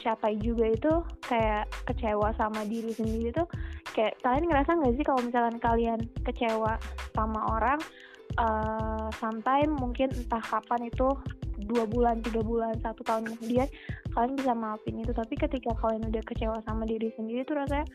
capai 0.00 0.36
juga 0.40 0.70
itu 0.70 0.92
kayak 1.24 1.68
kecewa 1.88 2.36
sama 2.36 2.64
diri 2.68 2.92
sendiri 2.92 3.32
tuh 3.32 3.48
kayak 3.96 4.16
kalian 4.20 4.48
ngerasa 4.48 4.70
nggak 4.76 4.94
sih 4.96 5.04
kalau 5.06 5.20
misalkan 5.24 5.56
kalian 5.60 6.00
kecewa 6.24 6.76
sama 7.16 7.40
orang 7.52 7.80
eh 8.34 9.06
sampai 9.20 9.68
mungkin 9.70 10.10
entah 10.10 10.42
kapan 10.42 10.90
itu 10.90 11.08
dua 11.70 11.86
bulan 11.86 12.18
tiga 12.20 12.42
bulan 12.42 12.74
satu 12.82 13.06
tahun 13.06 13.30
kemudian 13.30 13.68
kalian 14.12 14.34
bisa 14.34 14.52
maafin 14.52 15.00
itu. 15.00 15.12
Tapi 15.14 15.34
ketika 15.38 15.70
kalian 15.78 16.10
udah 16.10 16.22
kecewa 16.26 16.58
sama 16.66 16.82
diri 16.84 17.14
sendiri 17.14 17.46
tuh 17.46 17.58
rasanya 17.58 17.86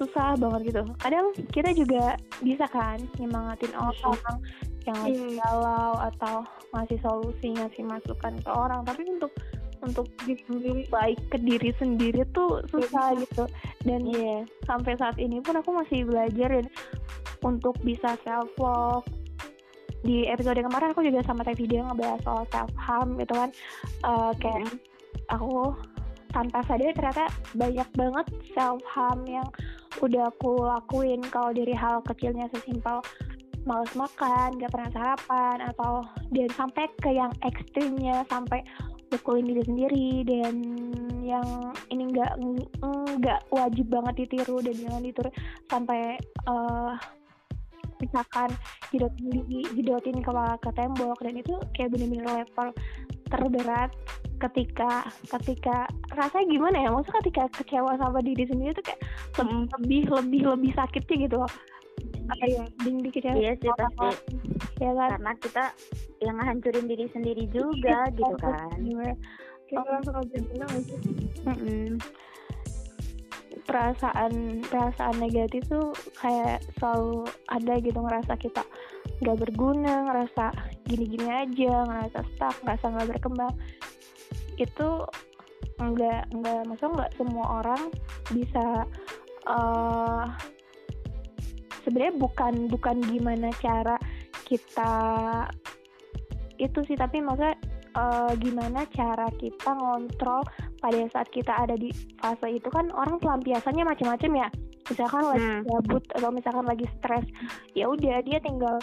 susah 0.00 0.32
banget 0.40 0.72
gitu. 0.72 0.82
Kadang 0.98 1.26
kita 1.52 1.70
juga 1.76 2.16
bisa 2.40 2.64
kan 2.72 2.98
nyemangatin 3.20 3.72
orang 3.76 4.38
yang 4.88 4.96
lagi 4.96 5.12
Iya, 5.12 5.44
galau 5.44 5.94
atau 6.00 6.36
ngasih 6.72 6.98
solusi 7.04 7.48
ngasih 7.52 7.84
masukan 7.84 8.34
ke 8.40 8.50
orang. 8.50 8.80
Tapi 8.88 9.04
untuk 9.06 9.32
untuk 9.80 10.08
diri 10.24 10.40
sendiri 10.44 10.82
baik 10.92 11.20
ke 11.32 11.38
diri 11.40 11.70
sendiri 11.76 12.24
tuh 12.32 12.64
susah 12.72 13.16
gitu. 13.20 13.44
Dan 13.84 14.08
Iya. 14.08 14.48
sampai 14.64 14.96
saat 14.96 15.16
ini 15.20 15.40
pun 15.40 15.56
aku 15.60 15.72
masih 15.72 16.08
belajar 16.08 16.48
dan 16.48 16.66
untuk 17.44 17.76
bisa 17.84 18.16
self 18.24 18.52
love 18.60 19.04
di 20.00 20.24
episode 20.28 20.60
kemarin 20.60 20.92
aku 20.92 21.04
juga 21.04 21.20
sama 21.24 21.44
Teh 21.44 21.56
Video 21.56 21.84
ngebahas 21.84 22.20
soal 22.24 22.44
self 22.48 22.72
harm 22.76 23.20
gitu 23.20 23.34
kan 23.36 23.50
Eh, 24.00 24.32
kayak 24.40 24.64
Mm. 24.64 24.78
aku 25.28 25.74
tanpa 26.30 26.62
sadar 26.64 26.94
ternyata 26.94 27.26
banyak 27.58 27.88
banget 27.98 28.26
self 28.54 28.80
harm 28.86 29.26
yang 29.26 29.46
udah 29.98 30.30
aku 30.30 30.62
lakuin 30.62 31.20
kalau 31.28 31.50
dari 31.50 31.74
hal 31.74 32.00
kecilnya 32.06 32.46
sesimpel 32.54 33.02
males 33.68 33.92
makan, 33.92 34.56
gak 34.56 34.72
pernah 34.72 34.90
sarapan 34.94 35.56
atau 35.68 36.00
dan 36.32 36.48
sampai 36.56 36.88
ke 37.04 37.12
yang 37.12 37.28
ekstrimnya 37.44 38.24
sampai 38.32 38.64
pukulin 39.10 39.52
diri 39.52 39.62
sendiri 39.66 40.08
dan 40.24 40.54
yang 41.20 41.46
ini 41.90 42.14
nggak 42.14 42.38
nggak 43.20 43.40
wajib 43.50 43.90
banget 43.90 44.24
ditiru 44.24 44.62
dan 44.62 44.74
jangan 44.78 45.02
ditiru 45.02 45.30
sampai 45.66 46.16
eh 46.46 46.94
misalkan 48.00 48.50
jidotin 48.90 49.26
diri, 49.30 49.60
jidotin 49.76 50.18
kepala 50.24 50.56
ke 50.60 50.70
tembok 50.74 51.18
dan 51.22 51.34
itu 51.36 51.54
kayak 51.76 51.92
bener-bener 51.94 52.44
level 52.44 52.68
terberat 53.30 53.90
ketika 54.40 55.06
ketika 55.38 55.86
rasanya 56.16 56.46
gimana 56.48 56.76
ya 56.82 56.88
maksudnya 56.90 57.20
ketika 57.22 57.42
kecewa 57.60 57.92
sama 58.00 58.18
diri 58.24 58.48
sendiri 58.48 58.72
tuh 58.74 58.84
kayak 58.88 59.00
lebih 59.78 60.02
lebih 60.10 60.42
lebih 60.56 60.72
sakitnya 60.74 61.16
gitu 61.28 61.36
loh 61.44 61.52
kayak 62.40 62.66
ding 62.82 62.98
dikecewa 63.02 63.34
Iya 63.36 63.52
sih 63.58 63.70
pasti. 63.74 64.08
ya 64.80 64.90
kan 64.96 65.08
Karena 65.18 65.32
kita 65.42 65.64
yang 66.22 66.36
ngehancurin 66.38 66.86
diri 66.88 67.06
sendiri 67.12 67.44
juga 67.50 68.06
gitu 68.14 68.34
kan. 68.38 68.70
Langsung 69.70 70.16
aja 70.18 70.38
bilang 70.50 70.74
Mm-mm. 71.46 71.90
Perasaan 73.64 74.64
perasaan 74.66 75.16
negatif 75.20 75.66
tuh 75.68 75.92
kayak 76.20 76.64
selalu 76.78 77.26
ada 77.48 77.74
gitu 77.80 77.98
ngerasa 77.98 78.32
kita 78.40 78.62
nggak 79.20 79.38
berguna 79.40 80.08
ngerasa 80.08 80.52
gini-gini 80.88 81.28
aja 81.28 81.74
ngerasa 81.84 82.18
stuck 82.34 82.56
ngerasa 82.64 82.84
nggak 82.90 83.08
berkembang. 83.16 83.54
Itu 84.56 85.08
nggak 85.80 86.36
nggak 86.36 86.60
maksudnya 86.68 86.92
nggak 86.96 87.12
semua 87.16 87.46
orang 87.64 87.82
bisa 88.32 88.84
eh 89.48 90.26
sebenarnya 91.84 92.14
bukan 92.20 92.54
bukan 92.68 92.96
gimana 93.08 93.48
cara 93.58 93.96
kita 94.44 94.92
itu 96.60 96.78
sih 96.84 96.96
tapi 96.98 97.24
maksudnya 97.24 97.56
eh, 97.96 98.32
gimana 98.36 98.84
cara 98.92 99.26
kita 99.40 99.70
ngontrol 99.72 100.44
pada 100.80 100.96
saat 101.12 101.28
kita 101.30 101.52
ada 101.52 101.76
di 101.76 101.92
fase 102.18 102.48
itu 102.56 102.68
kan 102.72 102.88
orang 102.96 103.20
pelampiasannya 103.20 103.84
macam-macam 103.84 104.32
ya 104.46 104.48
misalkan 104.88 105.22
lagi 105.22 105.46
Hmm. 105.46 105.62
gabut 105.68 106.04
atau 106.16 106.30
misalkan 106.32 106.66
lagi 106.66 106.86
stres 106.98 107.26
ya 107.76 107.86
udah 107.86 108.18
dia 108.26 108.42
tinggal 108.42 108.80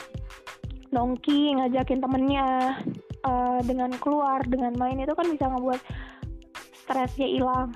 nongki 0.94 1.58
ngajakin 1.58 2.00
temennya 2.00 2.48
eh, 3.26 3.60
dengan 3.68 3.92
keluar 4.00 4.40
dengan 4.48 4.72
main 4.80 5.02
itu 5.02 5.12
kan 5.12 5.28
bisa 5.28 5.52
ngebuat 5.52 5.82
stresnya 6.86 7.28
hilang 7.28 7.76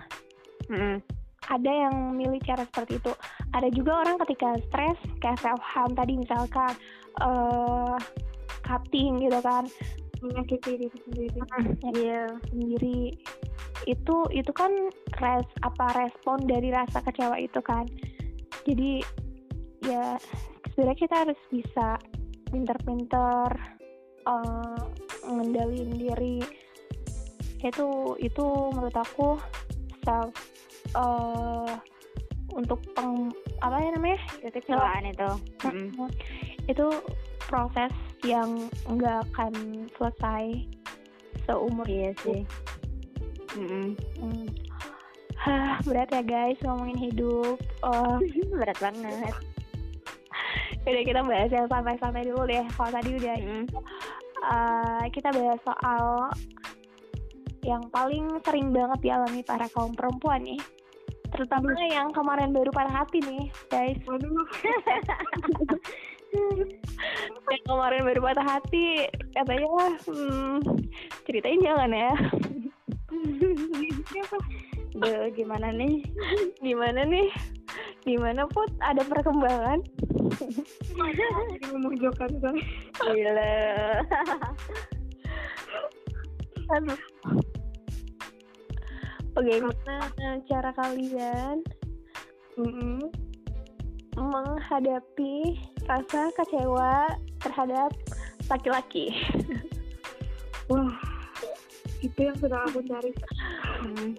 Mm-mm. 0.72 1.04
ada 1.52 1.72
yang 1.72 2.16
milih 2.16 2.40
cara 2.48 2.64
seperti 2.64 3.04
itu 3.04 3.12
ada 3.52 3.68
juga 3.74 4.06
orang 4.08 4.16
ketika 4.24 4.56
stres 4.72 4.96
kayak 5.20 5.42
self 5.44 5.60
harm 5.60 5.92
tadi 5.92 6.16
misalkan 6.16 6.72
eh 7.20 7.98
cutting 8.64 9.20
gitu 9.20 9.40
kan 9.44 9.68
menyakiti 10.22 10.72
diri 10.78 10.98
sendiri 11.06 11.38
Iya. 11.98 12.26
sendiri 12.50 13.00
itu 13.90 14.16
itu 14.30 14.52
kan 14.54 14.70
res 15.18 15.48
apa 15.66 15.86
respon 15.98 16.46
dari 16.46 16.70
rasa 16.70 17.02
kecewa 17.02 17.38
itu 17.42 17.58
kan 17.66 17.90
jadi 18.64 19.02
ya 19.82 20.22
sebenarnya 20.72 21.00
kita 21.02 21.16
harus 21.26 21.40
bisa 21.50 21.98
pinter-pinter 22.54 23.50
ngendalin 25.26 25.90
diri 25.98 26.40
itu 27.62 27.88
itu 28.18 28.46
menurut 28.74 28.98
aku 28.98 29.38
self 30.06 30.34
eh, 30.94 31.74
untuk 32.54 32.82
peng 32.98 33.30
apa 33.62 33.78
ya 33.80 33.90
namanya 33.96 34.20
Kecewaan 34.50 35.06
itu. 35.08 35.30
Mm-mm. 35.66 36.10
itu 36.68 36.88
proses 37.46 37.94
yang 38.24 38.70
nggak 38.88 39.26
akan 39.32 39.54
selesai 39.98 40.44
seumur 41.50 41.86
Iya 41.90 42.12
sih. 42.22 42.42
Mm-mm. 43.58 43.98
Hmm. 44.22 44.48
Hah, 45.42 45.82
berat 45.84 46.14
ya 46.14 46.22
guys 46.22 46.58
ngomongin 46.62 47.12
hidup. 47.12 47.58
Oh, 47.82 48.22
Berat 48.62 48.78
banget. 48.78 49.34
udah 50.82 51.04
kita 51.06 51.22
bahas 51.22 51.50
yang 51.54 51.68
santai-santai 51.70 52.26
dulu 52.26 52.46
deh. 52.46 52.66
Kalau 52.74 52.92
tadi 52.94 53.10
udah 53.18 53.36
Mm-mm. 53.42 53.66
eh, 54.50 55.06
kita 55.14 55.30
bahas 55.34 55.60
soal 55.66 56.30
yang 57.62 57.82
paling 57.94 58.26
sering 58.42 58.74
banget 58.74 59.00
dialami 59.06 59.46
para 59.46 59.70
kaum 59.70 59.94
perempuan 59.94 60.42
nih 60.42 60.58
terutama 61.32 61.72
yang 61.88 62.12
kemarin 62.12 62.52
baru 62.52 62.74
patah 62.76 63.06
hati 63.06 63.24
nih 63.24 63.48
guys 63.72 63.98
Waduh. 64.04 64.34
yang 67.52 67.64
kemarin 67.68 68.02
baru 68.08 68.22
patah 68.24 68.46
hati 68.48 69.08
katanya 69.36 69.68
hmm, 70.08 70.58
ceritain 71.28 71.62
jangan 71.64 71.92
ya 71.92 72.12
Duh, 74.92 75.32
gimana 75.32 75.72
nih? 75.72 76.04
gimana 76.60 77.08
nih 77.08 77.32
gimana 78.04 78.44
put 78.50 78.72
ada 78.84 79.06
perkembangan 79.08 79.80
memojokkan 81.72 82.32
saya. 82.42 82.62
Gila. 83.14 83.56
Aduh. 86.72 87.00
bagaimana 89.32 89.96
cara 90.48 90.72
kalian 90.76 91.64
Mm-mm. 92.60 93.00
Menghadapi 94.18 95.56
rasa 95.88 96.32
kecewa 96.36 97.16
terhadap 97.40 97.92
laki-laki 98.52 99.16
Wah, 100.72 100.96
itu 102.00 102.16
yang 102.16 102.38
sedang 102.40 102.64
aku 102.64 102.80
cari. 102.88 103.12
Hmm. 103.84 104.16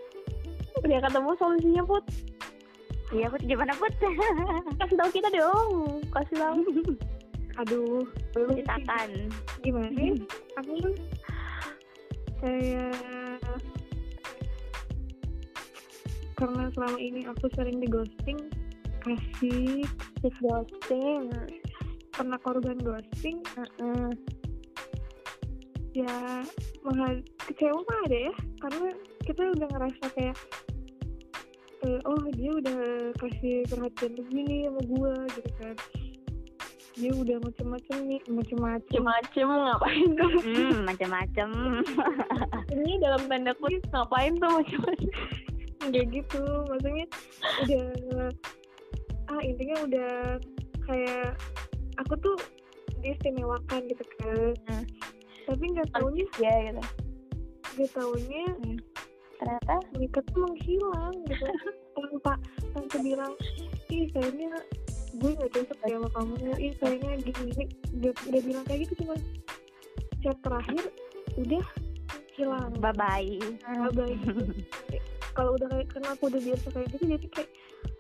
udah 0.85 1.01
ketemu 1.01 1.31
solusinya 1.41 1.83
put 1.85 2.05
Iya, 3.13 3.29
Put. 3.29 3.45
Gimana, 3.45 3.77
Put? 3.77 3.93
kasih 4.81 4.97
tahu 4.97 5.11
kita 5.13 5.29
dong 5.37 6.01
kasih 6.17 6.37
tahu 6.41 6.57
Aduh, 7.61 8.09
belum 8.33 8.57
sih. 8.57 8.65
Ceritakan. 8.65 9.11
gimana 9.61 9.93
ya? 9.93 10.17
Aku 10.57 10.73
tuh 10.81 10.95
kayak 12.41 12.97
karena 16.33 16.65
selama 16.73 16.99
ini 16.99 17.21
aku 17.29 17.47
sering 17.53 17.79
di 17.79 17.87
ghosting, 17.87 18.41
kasih 19.03 19.85
ghosting. 20.41 21.29
Pernah 22.13 22.39
korban 22.45 22.77
ghosting, 22.81 23.41
Mm-mm. 23.57 24.13
ya 25.93 26.45
menghad- 26.85 27.29
kecewa 27.45 27.81
mah 27.85 27.99
ada 28.09 28.19
ya, 28.29 28.35
karena 28.65 28.87
kita 29.25 29.43
udah 29.53 29.69
ngerasa 29.77 30.05
kayak 30.17 30.37
eh, 31.83 32.01
oh 32.07 32.23
dia 32.33 32.51
udah 32.53 32.81
kasih 33.19 33.67
perhatian 33.67 34.13
begini 34.15 34.69
sama 34.69 34.83
gua 34.87 35.15
gitu 35.35 35.51
kan. 35.59 35.77
Dia 36.93 37.13
udah 37.17 37.37
macem-macem 37.41 37.97
nih 38.05 38.21
macem-macem. 38.29 39.01
Macem-macem 39.01 39.47
ngapain 39.49 40.09
tuh? 40.13 40.33
Hmm, 40.45 40.79
macam-macam. 40.85 41.49
ini 42.77 43.01
dalam 43.01 43.23
tanda 43.33 43.53
kutip 43.57 43.83
ngapain 43.89 44.37
tuh 44.37 44.51
macem-macem? 44.61 45.11
Kayak 45.83 46.07
gitu 46.13 46.45
maksudnya 46.69 47.07
udah 47.65 47.87
ah 49.33 49.41
intinya 49.41 49.77
udah 49.89 50.13
kayak 50.85 51.33
aku 51.97 52.15
tuh 52.21 52.37
diistimewakan 53.01 53.81
gitu 53.89 54.05
kan. 54.21 54.53
Hmm. 54.69 54.85
tapi 55.43 55.75
nggak 55.75 55.91
taunya 55.91 56.25
ya 56.39 56.55
gitu. 56.71 56.83
nggak 57.73 57.91
taunya 57.97 58.45
ternyata? 59.41 59.75
Mereka 59.99 60.19
tuh 60.31 60.39
menghilang 60.47 61.15
gitu. 61.27 61.47
Tanpa 61.97 62.33
tanpa 62.73 62.97
bilang 63.05 63.33
ih 63.93 64.09
kayaknya 64.17 64.49
gue 65.13 65.31
nggak 65.37 65.51
cocok 65.53 65.79
deh 65.83 65.93
sama 65.93 66.09
kamu. 66.15 66.35
Ih 66.57 66.73
kayaknya 66.81 67.11
gini 67.21 67.41
gini. 67.53 67.65
Udah, 68.01 68.13
udah 68.33 68.41
bilang 68.45 68.65
kayak 68.65 68.81
gitu 68.89 68.93
cuma 69.05 69.15
chat 70.23 70.37
terakhir 70.41 70.85
udah 71.37 71.65
hilang. 72.33 72.73
Bye-bye. 72.81 73.41
Bye-bye. 73.67 74.17
kalau 75.33 75.57
udah 75.57 75.69
kayak 75.69 75.89
karena 75.91 76.09
aku 76.13 76.25
udah 76.29 76.41
biasa 76.41 76.67
kayak 76.71 76.89
gitu 76.95 77.05
jadi 77.17 77.27
kayak 77.33 77.51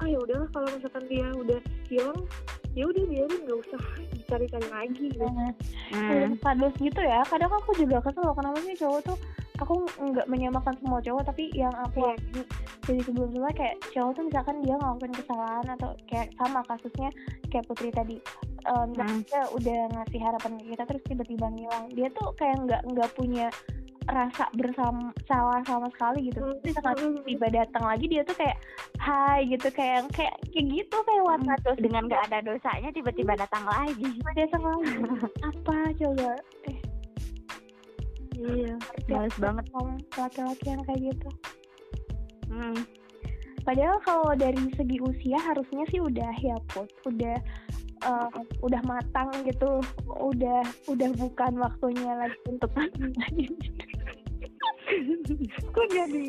ah 0.00 0.06
ya 0.08 0.18
udahlah 0.18 0.48
kalau 0.50 0.68
misalkan 0.72 1.04
dia 1.10 1.26
udah 1.34 1.58
hilang 1.90 2.20
ya 2.72 2.84
udah 2.88 3.02
biarin 3.04 3.40
nggak 3.44 3.58
usah 3.68 3.82
dicari-cari 4.16 4.68
lagi 4.72 5.04
gitu. 5.12 5.26
Hmm. 5.92 6.32
kadus 6.40 6.74
gitu 6.80 7.00
ya 7.04 7.20
kadang 7.28 7.52
aku 7.52 7.70
juga 7.76 8.00
kesel 8.00 8.24
loh 8.24 8.32
kenapa 8.32 8.58
sih 8.64 8.76
cowok 8.80 9.00
tuh 9.04 9.16
aku 9.60 9.84
nggak 10.00 10.26
menyamakan 10.26 10.74
semua 10.80 10.98
cowok 11.04 11.22
tapi 11.28 11.52
yang 11.52 11.74
aku 11.76 12.00
Iya. 12.00 12.16
alami 12.16 12.42
dari 12.82 13.00
sebelum 13.04 13.28
sebelumnya 13.28 13.52
kayak 13.54 13.76
cowok 13.92 14.12
tuh 14.16 14.24
misalkan 14.26 14.56
dia 14.64 14.74
ngelakuin 14.80 15.14
kesalahan 15.14 15.66
atau 15.76 15.90
kayak 16.08 16.28
sama 16.40 16.60
kasusnya 16.66 17.08
kayak 17.52 17.66
putri 17.68 17.88
tadi 17.92 18.16
Hmm. 18.62 18.94
dia 19.26 19.42
udah 19.50 19.90
ngasih 19.90 20.22
harapan 20.22 20.54
ke 20.54 20.64
kita 20.70 20.82
terus 20.86 21.02
tiba-tiba 21.02 21.46
ngilang 21.50 21.90
dia 21.90 22.06
tuh 22.14 22.30
kayak 22.38 22.62
nggak 22.62 22.82
nggak 22.94 23.10
punya 23.18 23.50
rasa 24.10 24.50
bersama 24.58 25.14
salah 25.30 25.62
sama 25.66 25.86
sekali 25.94 26.30
gitu. 26.30 26.42
Hmm. 26.42 26.58
terus 26.62 27.22
tiba 27.26 27.46
datang 27.52 27.84
lagi 27.86 28.06
dia 28.10 28.22
tuh 28.26 28.34
kayak 28.34 28.56
hai 28.98 29.46
gitu 29.46 29.68
kayak 29.70 30.06
kayak 30.14 30.34
kayak 30.50 30.66
gitu 30.70 30.96
kayak 31.06 31.22
warna 31.22 31.54
dos 31.62 31.78
Dengan 31.78 32.10
gak 32.10 32.22
ada 32.30 32.38
dosanya 32.42 32.90
tiba-tiba 32.90 33.38
datang 33.38 33.64
lagi. 33.66 34.08
datang 34.34 34.62
lagi 34.62 34.94
apa 35.50 35.76
coba? 35.98 36.30
Eh. 36.66 36.78
Iya, 38.42 38.74
males 39.06 39.36
banget. 39.38 39.64
sama 39.70 39.94
laki-laki 40.18 40.66
yang 40.66 40.82
kayak 40.88 41.00
gitu. 41.14 41.28
Hmm. 42.50 42.78
Padahal 43.62 43.98
kalau 44.02 44.34
dari 44.34 44.58
segi 44.74 44.98
usia 44.98 45.38
harusnya 45.38 45.86
sih 45.94 46.02
udah 46.02 46.32
ya 46.42 46.58
put, 46.74 46.90
udah 47.06 47.38
eh, 48.02 48.30
udah 48.66 48.82
matang 48.82 49.30
gitu, 49.46 49.78
udah 50.10 50.66
udah 50.90 51.08
bukan 51.14 51.52
waktunya 51.62 52.10
lagi 52.18 52.38
untuk 52.50 52.70
kok 55.72 55.86
jadi 55.90 56.24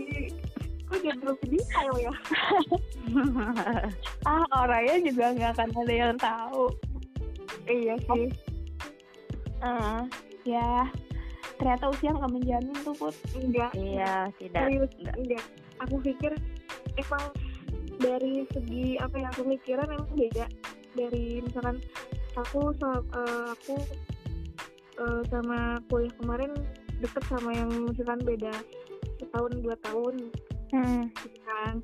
kok 0.87 0.99
jadi 1.01 1.19
lebih 1.23 1.47
detail 1.57 1.93
ya 1.99 2.13
ah 4.29 4.45
orangnya 4.55 4.95
juga 5.03 5.25
nggak 5.33 5.51
akan 5.57 5.69
ada 5.83 5.93
yang 5.93 6.17
tahu. 6.19 6.65
iya 7.67 7.95
sih 8.11 8.27
Ah, 9.63 10.03
ya 10.43 10.91
ternyata 11.55 11.87
usia 11.95 12.11
nggak 12.11 12.33
menjamin 12.35 12.75
tuh 12.83 12.91
put. 12.99 13.15
enggak 13.31 13.71
iya, 13.79 14.27
tidak. 14.35 14.67
serius 14.67 14.91
enggak. 14.99 15.15
enggak 15.15 15.43
aku 15.79 15.95
pikir 16.03 16.31
emang 16.99 17.23
dari 18.03 18.43
segi 18.51 18.99
apa 18.99 19.15
yang 19.15 19.29
aku 19.31 19.43
mikiran 19.47 19.87
emang 19.87 20.11
beda 20.19 20.45
dari 20.99 21.39
misalkan 21.39 21.79
aku 22.35 22.75
sama 22.81 22.99
eh, 23.15 23.45
aku 23.55 23.75
eh, 24.99 25.21
sama 25.31 25.79
kuliah 25.87 26.11
kemarin 26.19 26.51
deket 27.03 27.23
sama 27.27 27.51
yang 27.51 27.69
misalkan 27.83 28.19
beda 28.23 28.53
setahun 29.19 29.51
dua 29.59 29.75
tahun 29.83 30.15
Hmm. 30.73 31.05
kan 31.45 31.75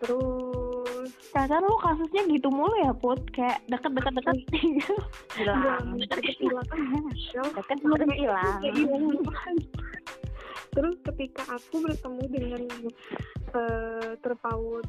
terus 0.00 1.08
lu 1.32 1.76
kasusnya 1.80 2.22
gitu 2.28 2.48
mulu 2.52 2.72
ya 2.80 2.92
put, 2.92 3.20
kayak 3.32 3.60
deket-deket-deket 3.68 4.36
gitu. 4.52 4.96
Hilang. 5.36 5.96
deket 5.96 6.36
hilang 6.36 6.68
Deket 7.56 7.78
terus 7.80 8.12
hilang. 8.12 8.58
Hilang. 8.60 9.56
terus 10.70 10.96
ketika 11.08 11.42
aku 11.50 11.82
bertemu 11.82 12.22
dengan 12.28 12.62
eh, 13.56 14.10
terpaut 14.20 14.84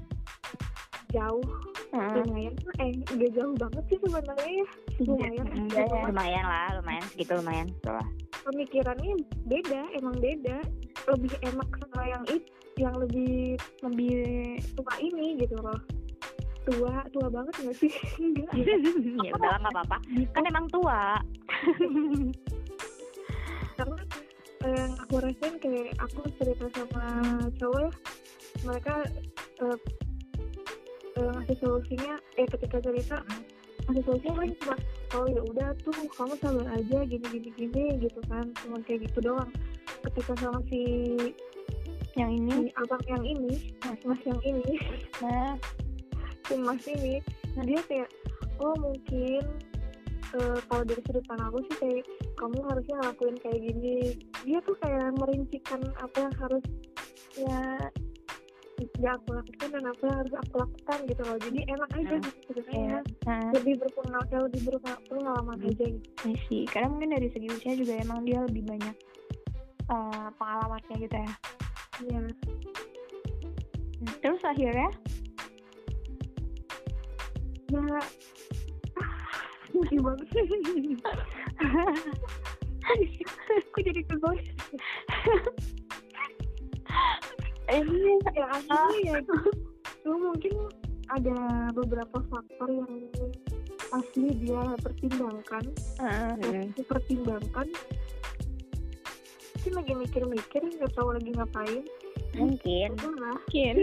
jauh 1.11 1.47
Hmm. 1.91 2.23
lumayan 2.23 2.55
eh 2.79 2.95
udah 3.03 3.29
jauh 3.35 3.55
banget 3.59 3.83
sih 3.91 3.97
sebenarnya 3.99 4.47
ya 4.47 4.67
lumayan 5.03 5.45
ya. 5.67 5.83
lumayan 6.07 6.45
lah, 6.47 6.67
lumayan 6.79 7.03
segitu 7.11 7.35
lumayan. 7.35 7.67
Pemikirannya 8.45 9.13
beda 9.47 9.81
emang 9.97 10.15
beda. 10.19 10.57
Lebih 11.09 11.33
enak 11.41 11.69
sama 11.81 12.01
yang 12.05 12.23
itu 12.29 12.49
yang 12.79 12.95
lebih 12.97 13.57
Lebih 13.81 14.19
tua 14.77 14.93
ini 15.01 15.37
gitu 15.41 15.55
loh. 15.59 15.79
Tua 16.61 17.01
tua 17.09 17.27
banget 17.29 17.55
nggak 17.57 17.77
sih? 17.77 17.91
Enggak. 18.21 18.53
Ya 19.25 19.31
udahlah 19.33 19.59
nggak 19.65 19.73
apa-apa. 19.75 19.97
Kan 20.33 20.43
emang 20.45 20.65
tua. 20.69 21.17
karena 23.81 24.03
eh, 24.61 24.73
yang 24.77 24.93
aku 25.01 25.15
rasain 25.17 25.55
kayak 25.57 25.97
aku 25.97 26.21
cerita 26.37 26.65
sama 26.77 27.05
cowok 27.57 27.93
mereka 28.61 28.93
eh, 29.65 29.77
eh, 31.17 31.29
ngasih 31.33 31.57
solusinya 31.57 32.13
eh 32.37 32.45
ketika 32.45 32.77
cerita 32.77 33.17
ngasih 33.89 34.03
solusinya 34.05 34.33
paling 34.37 34.55
cuma 34.61 34.75
oh 35.17 35.25
ya 35.27 35.41
udah 35.43 35.69
tuh 35.83 35.93
kamu 36.15 36.33
sabar 36.39 36.67
aja 36.71 36.97
gini 37.03 37.25
gini 37.27 37.49
gini 37.55 37.83
gitu 37.99 38.19
kan. 38.31 38.47
Cuma 38.63 38.79
kayak 38.83 39.07
gitu 39.09 39.31
doang. 39.31 39.51
Ketika 40.07 40.33
sama 40.39 40.59
si 40.71 40.81
yang 42.19 42.31
ini. 42.31 42.67
si 42.67 42.69
abang 42.75 43.03
yang 43.07 43.23
ini 43.23 43.53
mas 43.87 43.99
mas 44.03 44.21
yang 44.27 44.41
ini. 44.43 44.73
Nah, 45.23 45.55
si 46.47 46.53
mas 46.59 46.83
ini 46.87 47.23
nah 47.51 47.67
dia 47.67 47.83
kayak 47.83 48.07
oh 48.63 48.75
mungkin 48.79 49.43
eh, 50.39 50.57
kalau 50.71 50.83
dari 50.87 51.01
sudut 51.03 51.23
pandang 51.27 51.51
aku 51.51 51.59
sih 51.67 51.75
kayak 51.83 52.03
kamu 52.39 52.57
harusnya 52.67 52.95
ngelakuin 52.99 53.37
kayak 53.43 53.59
gini. 53.59 53.99
Dia 54.47 54.59
tuh 54.63 54.75
kayak 54.79 55.11
merincikan 55.19 55.81
apa 55.99 56.17
yang 56.17 56.35
harus 56.39 56.65
ya 57.35 57.59
ya 59.01 59.17
aku 59.17 59.33
lakukan 59.33 59.67
dan 59.73 59.83
apa 59.83 60.03
yang 60.05 60.17
harus 60.21 60.33
aku 60.37 60.53
lakukan 60.61 60.97
gitu 61.09 61.21
loh 61.25 61.37
jadi 61.41 61.59
enak 61.73 61.89
aja 61.91 62.05
Hmm. 62.11 62.21
gitu 62.21 62.29
sebenarnya 62.53 62.99
nah, 63.25 63.49
lebih 63.57 63.73
berpengalaman 63.81 64.39
lebih 64.47 64.61
berpengalaman 64.69 65.57
aja 65.65 65.85
gitu 65.89 66.09
I 66.21 66.33
see. 66.45 66.63
Karena 66.69 66.87
mungkin 66.87 67.17
dari 67.17 67.27
segi 67.33 67.47
usia 67.49 67.73
juga 67.73 67.97
emang 67.97 68.21
dia 68.23 68.39
lebih 68.45 68.61
banyak 68.63 68.95
eh, 69.89 70.27
pengalamannya 70.37 70.95
gitu 71.01 71.17
ya 71.17 71.33
Iya. 72.01 72.21
terus 74.21 74.41
akhirnya 74.41 74.89
Ya. 77.71 77.79
Sedih 79.71 80.03
banget. 80.03 80.27
Aku 83.71 83.79
jadi 83.79 84.03
kegos. 84.03 84.43
ini 87.73 88.19
Ya 88.31 88.45
akhirnya 88.47 88.99
ya 89.01 89.13
itu 90.01 90.11
mungkin 90.11 90.53
ada 91.07 91.37
beberapa 91.71 92.17
faktor 92.27 92.69
yang 92.71 92.91
pasti 93.91 94.23
dia 94.39 94.63
pertimbangkan. 94.79 95.63
Heeh. 95.99 96.71
Dia 96.71 96.85
pertimbangkan. 96.85 97.67
Mungkin 99.53 99.71
lagi 99.75 99.93
mikir-mikir 99.93 100.61
nggak 100.63 100.91
tahu 100.91 101.13
lagi 101.13 101.31
ngapain. 101.31 101.83
mungkin 102.31 102.95
mungkin 102.95 103.75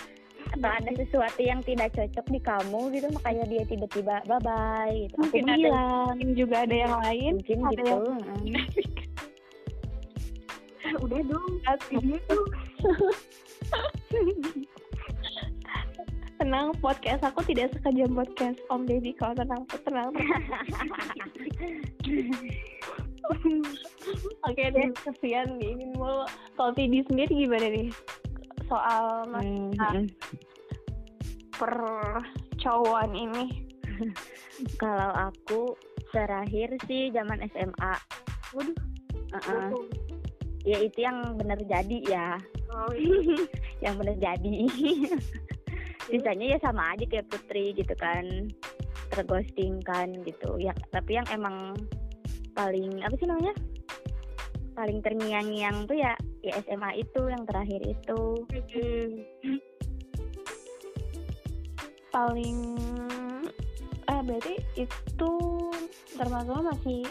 atau 0.54 0.70
ada 0.70 0.90
sesuatu 0.94 1.42
yang 1.42 1.58
tidak 1.66 1.90
cocok 1.92 2.26
di 2.30 2.38
kamu 2.38 2.80
gitu 2.94 3.10
makanya 3.10 3.44
dia 3.44 3.62
tiba-tiba 3.66 4.22
bye 4.24 4.38
bye 4.38 4.94
gitu 4.94 5.18
aku 5.18 5.26
Mungkin 5.26 5.42
ada- 5.42 5.50
menghilang 5.50 6.06
mungkin 6.14 6.30
juga 6.32 6.56
ada 6.62 6.76
yang 6.78 6.94
lain 7.02 7.32
mungkin 7.42 7.58
ada 7.58 7.70
gitu 7.74 7.82
yang- 7.90 8.70
udah 11.04 11.20
dong. 11.20 11.52
Dia 11.90 12.18
tuh 12.24 12.42
tenang 16.38 16.70
podcast 16.78 17.22
aku 17.22 17.42
tidak 17.44 17.74
sekejam 17.74 18.14
podcast 18.14 18.58
Om 18.70 18.86
Deddy 18.86 19.12
kalau 19.12 19.34
tenang 19.34 19.62
tenang 19.82 20.10
oke 24.46 24.62
deh 24.62 24.88
kesian 25.04 25.58
nih 25.58 25.74
ini 25.74 25.84
mulu 25.92 26.24
kalau 26.54 26.72
sendiri 27.04 27.32
gimana 27.34 27.66
nih 27.68 27.88
soal 28.68 29.26
mas- 29.28 29.44
Mm, 29.44 29.72
Ah. 29.80 29.92
mm. 29.96 30.06
percowaan 31.58 33.12
ini 33.12 33.44
kalau 34.82 35.10
aku 35.30 35.74
terakhir 36.14 36.70
sih 36.86 37.10
zaman 37.10 37.42
SMA 37.50 37.94
waduh. 38.54 38.76
Uh-uh. 39.28 39.84
ya 40.64 40.78
itu 40.80 41.04
yang 41.04 41.36
bener 41.36 41.58
jadi 41.66 41.98
ya 42.06 42.26
Oh, 42.68 42.92
yang 43.84 43.96
bener 43.96 44.16
jadi. 44.20 44.56
Sisanya 46.08 46.56
ya 46.56 46.58
sama 46.60 46.96
aja 46.96 47.04
kayak 47.04 47.28
Putri 47.28 47.72
gitu 47.76 47.94
kan. 47.96 48.48
Terghosting 49.12 49.80
kan 49.84 50.12
gitu. 50.24 50.60
Ya 50.60 50.72
tapi 50.92 51.16
yang 51.16 51.26
emang 51.32 51.76
paling 52.52 53.00
apa 53.00 53.14
sih 53.16 53.28
namanya? 53.28 53.54
Paling 54.76 55.00
terngiang-ngiang 55.02 55.88
tuh 55.88 55.96
ya 55.96 56.12
ya 56.44 56.60
SMA 56.64 57.00
itu 57.00 57.20
yang 57.28 57.42
terakhir 57.48 57.80
itu. 57.84 58.20
Paling 62.12 62.58
eh 64.08 64.20
berarti 64.24 64.54
itu 64.80 65.32
termasuk 66.16 66.56
masih 66.64 67.04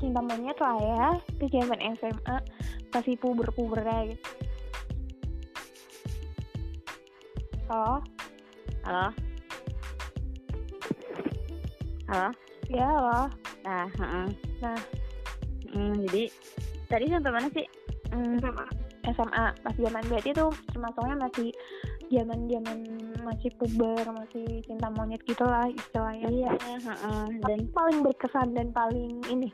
cinta 0.00 0.20
monyet 0.20 0.58
lah 0.60 0.78
ya. 0.80 1.08
Itu 1.36 1.48
zaman 1.52 1.80
SMA 2.00 2.36
masih 2.92 3.14
puber-pubernya 3.18 4.12
gitu 4.12 4.33
halo? 7.74 7.98
Halo? 8.86 9.06
Halo? 12.06 12.28
Ya 12.70 12.86
halo. 12.86 13.20
Nah 13.66 13.86
heeh. 13.98 14.26
Nah. 14.62 14.78
Mm, 15.74 16.06
jadi 16.06 16.30
tadi 16.86 17.04
sampai 17.10 17.32
mana 17.34 17.48
sih? 17.50 17.66
Hmm, 18.14 18.38
SMA. 18.38 18.66
SMA 19.10 19.44
pas 19.58 19.74
zaman 19.74 20.06
berarti 20.06 20.30
itu 20.30 20.46
termasuknya 20.70 21.16
masih 21.18 21.48
zaman 22.14 22.46
zaman 22.46 22.78
masih 23.26 23.50
puber 23.58 24.06
masih 24.06 24.46
cinta 24.70 24.86
monyet 24.94 25.18
gitulah 25.26 25.66
istilahnya. 25.66 26.30
Iya 26.30 26.50
heeh. 26.54 27.24
dan 27.42 27.58
Tapi 27.66 27.74
paling 27.74 27.98
berkesan 28.06 28.54
dan 28.54 28.70
paling 28.70 29.18
ini. 29.26 29.50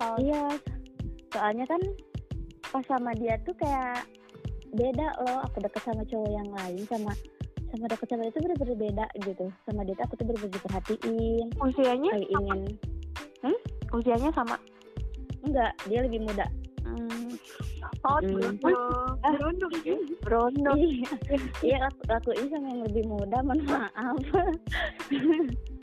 Paling 0.00 0.32
Iya, 0.32 0.56
soalnya 1.36 1.68
kan 1.68 1.82
pas 2.72 2.84
sama 2.88 3.12
dia 3.12 3.36
tuh 3.44 3.52
kayak 3.60 4.08
beda 4.74 5.06
loh. 5.24 5.38
Aku 5.50 5.56
deket 5.62 5.82
sama 5.84 6.02
cowok 6.06 6.30
yang 6.30 6.48
lain 6.54 6.82
sama 6.86 7.12
sama 7.70 7.86
deket 7.86 8.06
sama 8.10 8.26
dia 8.26 8.32
tuh 8.34 8.42
bener-bener 8.42 8.76
beda 8.78 9.06
gitu. 9.22 9.46
Sama 9.66 9.80
dia 9.86 9.94
tuh 9.94 10.04
aku 10.10 10.14
tuh 10.18 10.24
bener-bener 10.26 10.54
diperhatiin, 10.58 11.46
usianya 11.62 12.10
kayak 12.10 12.30
ingin 12.30 12.60
usianya 13.90 14.30
sama 14.34 14.56
enggak 15.42 15.72
dia 15.88 16.00
lebih 16.04 16.20
muda. 16.22 16.46
hmm. 16.84 17.32
oh 18.04 18.18
Hmm. 18.20 18.56
Berondong 19.36 19.74
ya. 19.84 19.96
Brono 20.20 20.72
Iya, 20.76 21.10
iya 21.64 21.76
laku, 21.80 22.00
lakuin 22.08 22.46
sama 22.52 22.66
yang 22.70 22.82
lebih 22.86 23.04
muda, 23.08 23.38
mohon 23.44 23.60
maaf. 23.66 24.18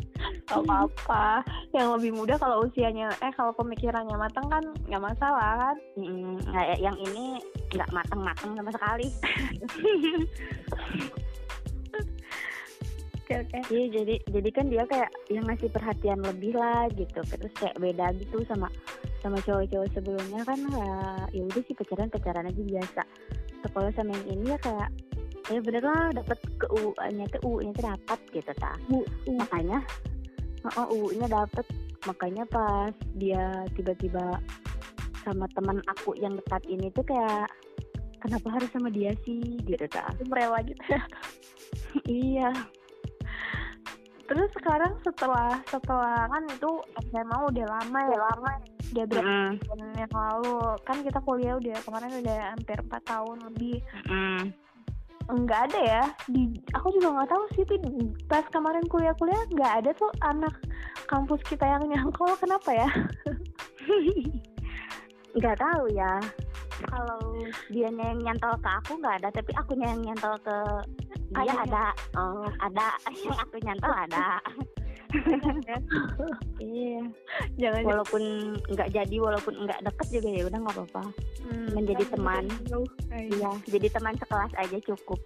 Gak 0.48 0.64
apa-apa 0.64 1.44
yang 1.76 1.94
lebih 2.00 2.12
muda 2.16 2.40
kalau 2.40 2.64
usianya 2.66 3.12
eh 3.20 3.32
kalau 3.36 3.52
pemikirannya 3.56 4.16
matang 4.16 4.48
kan 4.48 4.64
nggak 4.88 5.04
masalah 5.04 5.52
kan 5.60 5.78
nggak, 5.98 6.80
yang 6.80 6.98
ini 7.00 7.40
nggak 7.76 7.92
matang-matang 7.92 8.56
sama 8.56 8.72
sekali. 8.72 9.08
oke 13.28 13.44
oke 13.44 13.60
Iya 13.68 13.86
jadi 13.92 14.16
jadi 14.32 14.50
kan 14.56 14.66
dia 14.72 14.84
kayak 14.88 15.12
yang 15.28 15.44
ngasih 15.52 15.68
perhatian 15.68 16.24
lebih 16.24 16.56
lah 16.56 16.88
gitu 16.96 17.20
terus 17.28 17.52
kayak 17.60 17.76
beda 17.76 18.16
gitu 18.24 18.40
sama 18.48 18.72
sama 19.20 19.44
cowok-cowok 19.44 19.92
sebelumnya 19.92 20.42
kan 20.48 20.60
ya 20.72 20.92
ya 21.36 21.42
udah 21.44 21.62
sih 21.68 21.76
pacaran 21.76 22.08
pacaran 22.08 22.48
aja 22.48 22.62
biasa. 22.64 23.02
Terus 23.60 23.72
kalau 23.76 23.90
sama 23.92 24.16
yang 24.16 24.40
ini 24.40 24.56
ya 24.56 24.60
kayak 24.64 24.90
ya 25.48 25.60
bener 25.64 25.84
lah 25.84 26.12
dapat 26.16 26.38
ke 26.60 26.66
UU-nya 26.72 27.26
tuh 27.32 27.42
UU-nya 27.44 27.72
tuh 27.76 27.86
dapat 27.92 28.20
gitu 28.32 28.52
ta. 28.56 28.72
Makanya 29.28 29.84
oh 30.76 30.88
UU-nya 30.92 31.28
dapat 31.30 31.66
makanya 32.06 32.44
pas 32.48 32.92
dia 33.16 33.66
tiba-tiba 33.76 34.40
sama 35.24 35.44
teman 35.52 35.84
aku 35.92 36.16
yang 36.16 36.36
dekat 36.40 36.64
ini 36.68 36.88
tuh 36.96 37.04
kayak 37.04 37.52
kenapa 38.24 38.48
harus 38.60 38.70
sama 38.72 38.88
dia 38.88 39.12
sih? 39.24 39.60
Gitu 39.64 39.86
ta. 39.88 40.08
rela 40.32 40.60
gitu 40.64 40.84
ya. 40.88 41.02
Iya. 42.08 42.50
terus 44.28 44.52
sekarang 44.60 44.92
setelah 45.08 45.56
setelah 45.72 46.28
kan 46.28 46.44
itu 46.52 46.72
SMA 47.12 47.38
udah 47.48 47.66
lama 47.68 48.00
ya. 48.12 48.18
Lama. 48.20 48.52
Udah 48.92 49.06
berapa 49.08 49.24
Mm, 49.28 49.52
tahun 49.64 49.80
yang 50.00 50.14
lalu. 50.16 50.60
Kan 50.84 50.98
kita 51.04 51.20
kuliah 51.24 51.56
udah 51.56 51.76
kemarin 51.84 52.12
udah 52.24 52.38
hampir 52.52 52.78
empat 52.80 53.04
tahun 53.08 53.38
lebih. 53.52 53.80
Mm. 54.08 54.52
Nggak 55.28 55.62
ada 55.72 55.80
ya. 55.84 56.04
Di 56.32 56.48
aku 56.72 56.88
juga 56.96 57.20
nggak 57.20 57.30
tahu 57.32 57.44
sih 57.56 57.64
Pi. 57.68 57.78
pas 58.32 58.46
kemarin 58.52 58.86
kuliah-kuliah 58.88 59.44
nggak 59.52 59.74
ada 59.84 59.92
tuh 59.96 60.12
anak 60.24 60.54
kampus 61.08 61.42
kita 61.48 61.66
yang 61.68 61.84
nyangkol. 61.88 62.32
Kenapa 62.40 62.72
ya? 62.72 62.90
Nggak 65.38 65.58
tahu 65.62 65.86
ya. 65.94 66.18
Kalau 66.90 67.22
dia 67.70 67.90
yang 67.90 68.18
nyantol 68.22 68.54
ke 68.58 68.70
aku 68.70 68.98
nggak 68.98 69.22
ada 69.22 69.30
tapi 69.34 69.52
aku 69.54 69.78
yang 69.78 70.02
nyantol 70.02 70.34
ke 70.42 70.58
dia 71.36 71.54
Ada. 71.54 71.64
ada. 71.68 71.86
Oh 72.18 72.48
ada. 72.64 72.88
Yang 73.28 73.38
aku 73.44 73.56
nyantol 73.62 73.94
ada 73.94 74.40
iya. 76.64 77.02
Jangan 77.58 77.84
walaupun 77.84 78.24
nggak 78.72 78.90
jadi 78.92 79.16
walaupun 79.20 79.54
nggak 79.66 79.82
deket 79.88 80.08
juga 80.20 80.30
ya 80.30 80.44
udah 80.48 80.60
nggak 80.60 80.76
apa-apa. 80.76 81.04
Hmm, 81.48 81.68
menjadi 81.74 82.04
teman. 82.12 82.44
Jauh. 82.68 82.90
iya 83.16 83.52
jadi 83.68 83.88
teman 83.92 84.16
sekelas 84.20 84.52
aja 84.60 84.78
cukup. 84.84 85.20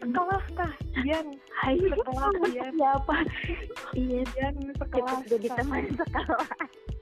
Sekelas 0.00 0.44
kah? 0.56 0.72
Dian. 1.02 1.26
Hai, 1.60 1.76
Sekelas 1.76 2.34
Dian. 2.52 2.72
siapa? 2.76 3.16
Iya. 3.92 4.20
Dian 4.32 4.54
sekelas. 4.76 5.22
jadi 5.28 5.48
teman 5.54 5.82
sekelas. 5.92 6.48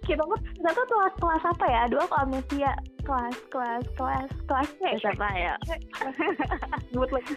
Kita 0.04 0.20
tuh 0.20 0.36
kita 0.36 0.70
tuh 0.74 0.84
kelas 0.84 1.14
kelas 1.16 1.44
apa 1.48 1.64
ya? 1.64 1.78
Aduh 1.88 2.00
aku 2.04 2.14
amnesia 2.20 2.72
kelas 3.06 3.36
kelas 3.48 3.84
kelas 3.96 4.30
kelas 4.50 4.68
C. 4.76 4.82
Terus 4.98 5.08
apa 5.16 5.28
ya? 5.32 5.54
Sebut 6.92 7.10
lagi 7.12 7.34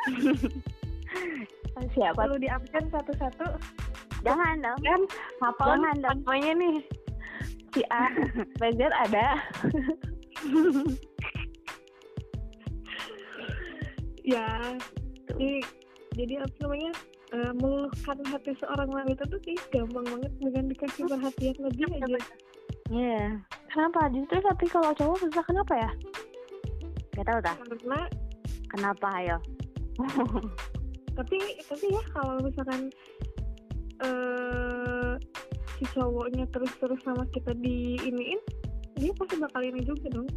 siapa 1.90 2.18
Kalau 2.18 2.36
di 2.36 2.46
absen 2.46 2.84
satu-satu. 2.88 3.46
jangan 4.20 4.60
dong 4.60 4.80
kan 4.80 5.00
hafal 5.40 5.66
Jangan 5.72 5.96
dong. 5.98 6.18
namanya 6.20 6.52
nih 6.54 6.76
si 7.70 7.80
A 7.88 8.04
B 8.58 8.70
Z 8.72 8.80
ada 8.90 9.26
Ya. 14.20 14.46
Jadi, 15.26 15.64
jadi 16.14 16.34
apa 16.38 16.54
namanya? 16.60 16.92
eh, 17.30 17.52
meluluhkan 17.56 18.18
hati 18.26 18.52
seorang 18.58 18.90
wanita 18.90 19.22
tuh 19.24 19.38
kayak 19.40 19.62
gampang 19.70 20.02
banget 20.04 20.32
dengan 20.38 20.64
dikasih 20.66 21.06
perhatian 21.06 21.56
lebih 21.62 21.86
aja. 21.94 22.18
iya 22.90 23.38
kenapa 23.70 24.10
justru 24.10 24.38
tapi 24.40 24.66
kalau 24.66 24.90
cowok 24.92 25.18
susah 25.20 25.44
kenapa 25.46 25.74
ya 25.78 25.90
nggak 27.14 27.22
tahu 27.24 27.38
dah 27.40 27.54
Karena 27.56 28.00
kenapa 28.66 29.06
ayo 29.16 29.38
tapi 31.20 31.36
tapi 31.68 31.86
ya 31.92 32.02
kalau 32.16 32.40
misalkan 32.40 32.88
eh 34.00 35.12
si 35.76 35.84
cowoknya 35.92 36.48
terus-terus 36.48 37.00
sama 37.04 37.28
kita 37.36 37.52
di 37.60 38.00
iniin 38.00 38.40
dia 38.96 39.12
pasti 39.16 39.36
bakal 39.40 39.64
ini 39.64 39.80
juga 39.84 40.08
dong. 40.12 40.28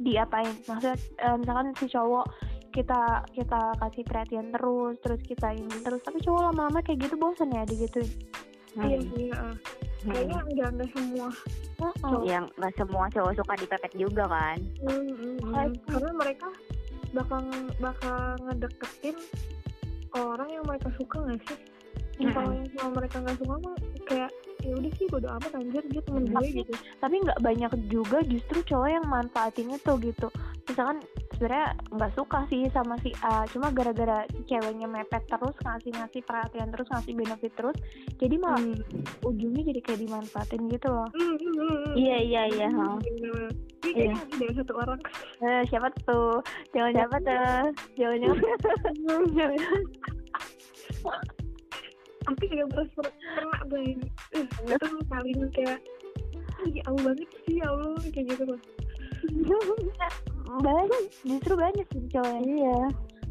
Diapain? 0.00 0.56
Maksudnya 0.68 0.96
eh, 0.96 1.36
misalkan 1.36 1.72
si 1.76 1.88
cowok 1.88 2.26
kita 2.72 3.24
kita 3.36 3.60
kasih 3.76 4.04
perhatian 4.08 4.48
terus 4.52 4.96
terus 5.04 5.20
kita 5.24 5.52
ini 5.52 5.76
terus 5.84 6.00
tapi 6.00 6.20
cowok 6.24 6.52
lama-lama 6.52 6.80
kayak 6.80 7.08
gitu 7.08 7.16
bosan 7.20 7.52
ya 7.52 7.64
digituin? 7.68 8.08
Iya 8.72 8.98
sih 9.04 9.28
uh. 9.36 9.56
kayaknya 10.02 10.40
enggak 10.48 10.68
enggak 10.72 10.90
semua 10.96 11.28
Heeh. 11.76 12.16
yang 12.24 12.44
nggak 12.56 12.74
semua 12.80 13.04
cowok 13.12 13.32
suka 13.36 13.52
dipepet 13.60 13.92
juga 14.00 14.24
kan? 14.24 14.58
Hmm, 14.80 15.12
hmm, 15.12 15.36
hmm. 15.44 15.72
karena 15.92 16.10
mereka 16.16 16.48
bakal 17.12 17.44
bakal 17.76 18.18
ngedeketin 18.48 19.16
orang 20.14 20.48
yang 20.50 20.64
mereka 20.64 20.88
suka 20.94 21.16
nggak 21.20 21.40
sih? 21.46 21.58
Mm-mm. 22.12 22.28
kalau 22.30 22.52
yang 22.52 22.68
sama 22.70 22.90
mereka 22.94 23.16
nggak 23.18 23.36
suka 23.36 23.54
mah 23.58 23.74
kayak 24.04 24.30
ya 24.62 24.72
udah 24.72 24.92
sih 24.92 25.06
bodo 25.08 25.28
amat 25.32 25.52
anjir 25.54 25.82
dia 25.82 26.02
temen 26.02 26.22
gue 26.22 26.34
Tapi- 26.34 26.54
gitu. 26.54 26.72
tapi 27.00 27.14
nggak 27.18 27.40
banyak 27.40 27.72
juga 27.88 28.18
justru 28.22 28.58
cowok 28.62 28.88
yang 28.90 29.06
manfaatin 29.06 29.68
itu 29.70 29.92
gitu. 29.98 30.28
Misalkan 30.62 31.02
sebenarnya 31.32 31.66
nggak 31.90 32.12
suka 32.14 32.38
sih 32.46 32.70
sama 32.70 32.94
si 32.96 33.10
A 33.18 33.42
cuma 33.48 33.68
gara-gara 33.68 34.22
ceweknya 34.46 34.86
mepet 34.86 35.26
terus 35.26 35.56
ngasih 35.58 35.90
ngasih 35.92 36.22
perhatian 36.22 36.68
terus 36.70 36.86
ngasih 36.86 37.12
benefit 37.12 37.52
terus 37.52 37.76
jadi 38.14 38.34
malah 38.36 38.60
Hmm. 38.60 38.78
ujungnya 39.24 39.62
jadi 39.66 39.80
kayak 39.82 40.00
dimanfaatin 40.00 40.62
gitu 40.68 40.88
loh. 40.88 41.08
Hmm, 41.10 41.34
hmm, 41.34 41.54
hmm, 41.56 41.84
iya 41.96 42.16
iya 42.20 42.42
iya 42.46 42.68
Hmm, 42.70 43.00
kayaknya 43.92 44.18
ada 44.18 44.46
satu 44.60 44.72
orang. 44.76 45.00
Eh, 45.44 45.62
siapa 45.68 45.88
tuh? 46.04 46.40
Jangan 46.72 46.92
siapa 46.96 47.16
tuh? 47.20 47.64
Jangan 47.96 48.18
jangan 48.20 48.38
tapi 52.22 52.44
juga 52.48 52.64
merasa 52.70 53.00
kena 53.10 53.58
eh 53.74 53.92
itu 54.46 54.86
paling 55.10 55.38
kayak 55.54 55.78
Ih, 56.62 56.78
jauh 56.78 57.00
banget 57.02 57.28
sih 57.42 57.58
ya 57.58 57.66
Allah 57.74 57.98
kayak 58.14 58.26
gitu 58.30 58.42
loh 58.46 58.60
banyak 60.66 61.02
justru 61.26 61.52
banyak 61.58 61.86
sih 61.90 62.02
cowok 62.12 62.32
yang 62.38 62.46
iya. 62.46 62.80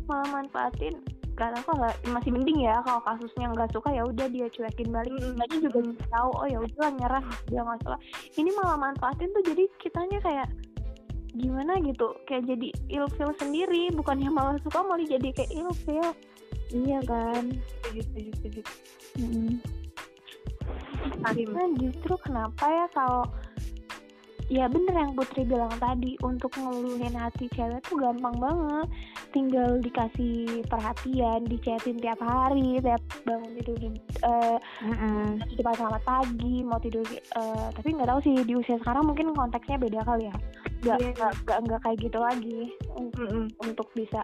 Malah 0.10 0.28
manfaatin 0.34 0.96
karena 1.42 1.58
kok 1.66 1.74
nggak 1.74 1.96
masih 2.14 2.30
mending 2.30 2.60
ya 2.62 2.78
kalau 2.86 3.02
kasusnya 3.02 3.50
nggak 3.50 3.74
suka 3.74 3.90
ya 3.90 4.06
udah 4.06 4.28
dia 4.30 4.46
cuekin 4.54 4.94
balik. 4.94 5.10
Mm-mm. 5.10 5.34
Mbaknya 5.34 5.58
juga 5.66 5.80
tahu 6.14 6.30
oh 6.38 6.48
ya 6.48 6.60
udah 6.62 6.90
nyerah 7.02 7.26
dia 7.50 7.62
nggak 7.66 7.80
salah. 7.82 8.00
Ini 8.38 8.50
malah 8.54 8.78
manfaatin 8.78 9.34
tuh 9.34 9.44
jadi 9.50 9.64
kitanya 9.82 10.22
kayak 10.22 10.48
gimana 11.34 11.82
gitu 11.82 12.14
kayak 12.30 12.44
jadi 12.46 12.68
ilfeel 12.92 13.32
sendiri 13.42 13.90
bukannya 13.96 14.30
malah 14.30 14.60
suka 14.62 14.84
malah 14.86 15.02
jadi 15.02 15.32
kayak 15.34 15.50
ilfeel 15.50 16.10
iya 16.76 17.00
kan? 17.10 17.58
Setuju 17.90 18.02
setuju 18.06 18.32
setuju 18.38 18.62
nah 21.22 21.34
justru 21.78 22.14
kenapa 22.22 22.66
ya 22.70 22.86
kalau 22.94 23.26
ya 24.52 24.68
bener 24.68 24.92
yang 24.92 25.16
Putri 25.16 25.48
bilang 25.48 25.72
tadi 25.80 26.20
untuk 26.20 26.52
ngeluhin 26.54 27.16
hati 27.16 27.48
cewek 27.48 27.80
tuh 27.88 27.96
gampang 27.96 28.36
banget 28.36 28.88
tinggal 29.32 29.80
dikasih 29.80 30.60
perhatian 30.68 31.48
dichatin 31.48 31.96
tiap 31.96 32.20
hari 32.20 32.76
tiap 32.78 33.00
bangun 33.24 33.48
tidur 33.56 33.80
di 33.80 33.90
depan 35.56 35.74
selamat 35.74 36.04
pagi 36.04 36.68
mau 36.68 36.78
tidur 36.78 37.08
eh, 37.08 37.68
tapi 37.72 37.96
nggak 37.96 38.12
tahu 38.12 38.20
sih 38.22 38.36
di 38.44 38.54
usia 38.54 38.76
sekarang 38.78 39.08
mungkin 39.08 39.32
konteksnya 39.32 39.80
beda 39.80 40.04
kali 40.04 40.28
ya 40.28 40.36
nggak 40.84 40.98
Iya. 41.00 41.10
nggak 41.16 41.32
nggak 41.48 41.60
nggak 41.64 41.80
kayak 41.82 41.98
gitu 42.04 42.18
lagi 42.20 42.60
Un- 43.00 43.14
Mm-mm. 43.16 43.46
untuk 43.64 43.88
bisa 43.96 44.20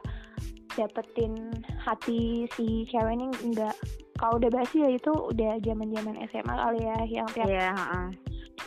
dapetin 0.76 1.34
hati 1.80 2.46
si 2.54 2.84
cewek 2.86 3.16
ini 3.16 3.32
enggak 3.42 3.74
kalau 4.18 4.38
udah 4.38 4.50
basi 4.52 4.82
ya 4.82 4.90
itu 4.92 5.10
udah 5.10 5.56
zaman 5.62 5.88
zaman 5.90 6.16
SMA 6.28 6.54
kali 6.54 6.80
ya 6.84 6.98
yang 7.08 7.28
tiap 7.32 7.48
iya 7.48 7.72
ha. 7.72 8.12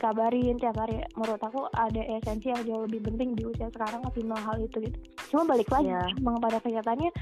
Dikabarin 0.00 0.56
tiap 0.56 0.80
hari. 0.80 1.04
Menurut 1.12 1.44
aku 1.44 1.68
ada 1.76 2.00
esensi 2.00 2.48
yang 2.48 2.64
jauh 2.64 2.88
lebih 2.88 3.04
penting 3.04 3.36
di 3.36 3.44
usia 3.44 3.68
sekarang 3.68 4.00
ketimbang 4.08 4.40
hal 4.40 4.56
itu 4.56 4.80
gitu. 4.88 4.96
Cuma 5.28 5.52
balik 5.52 5.68
lagi 5.68 5.92
Iya. 5.92 6.08
emang 6.16 6.40
pada 6.40 6.56
kenyataannya 6.64 7.12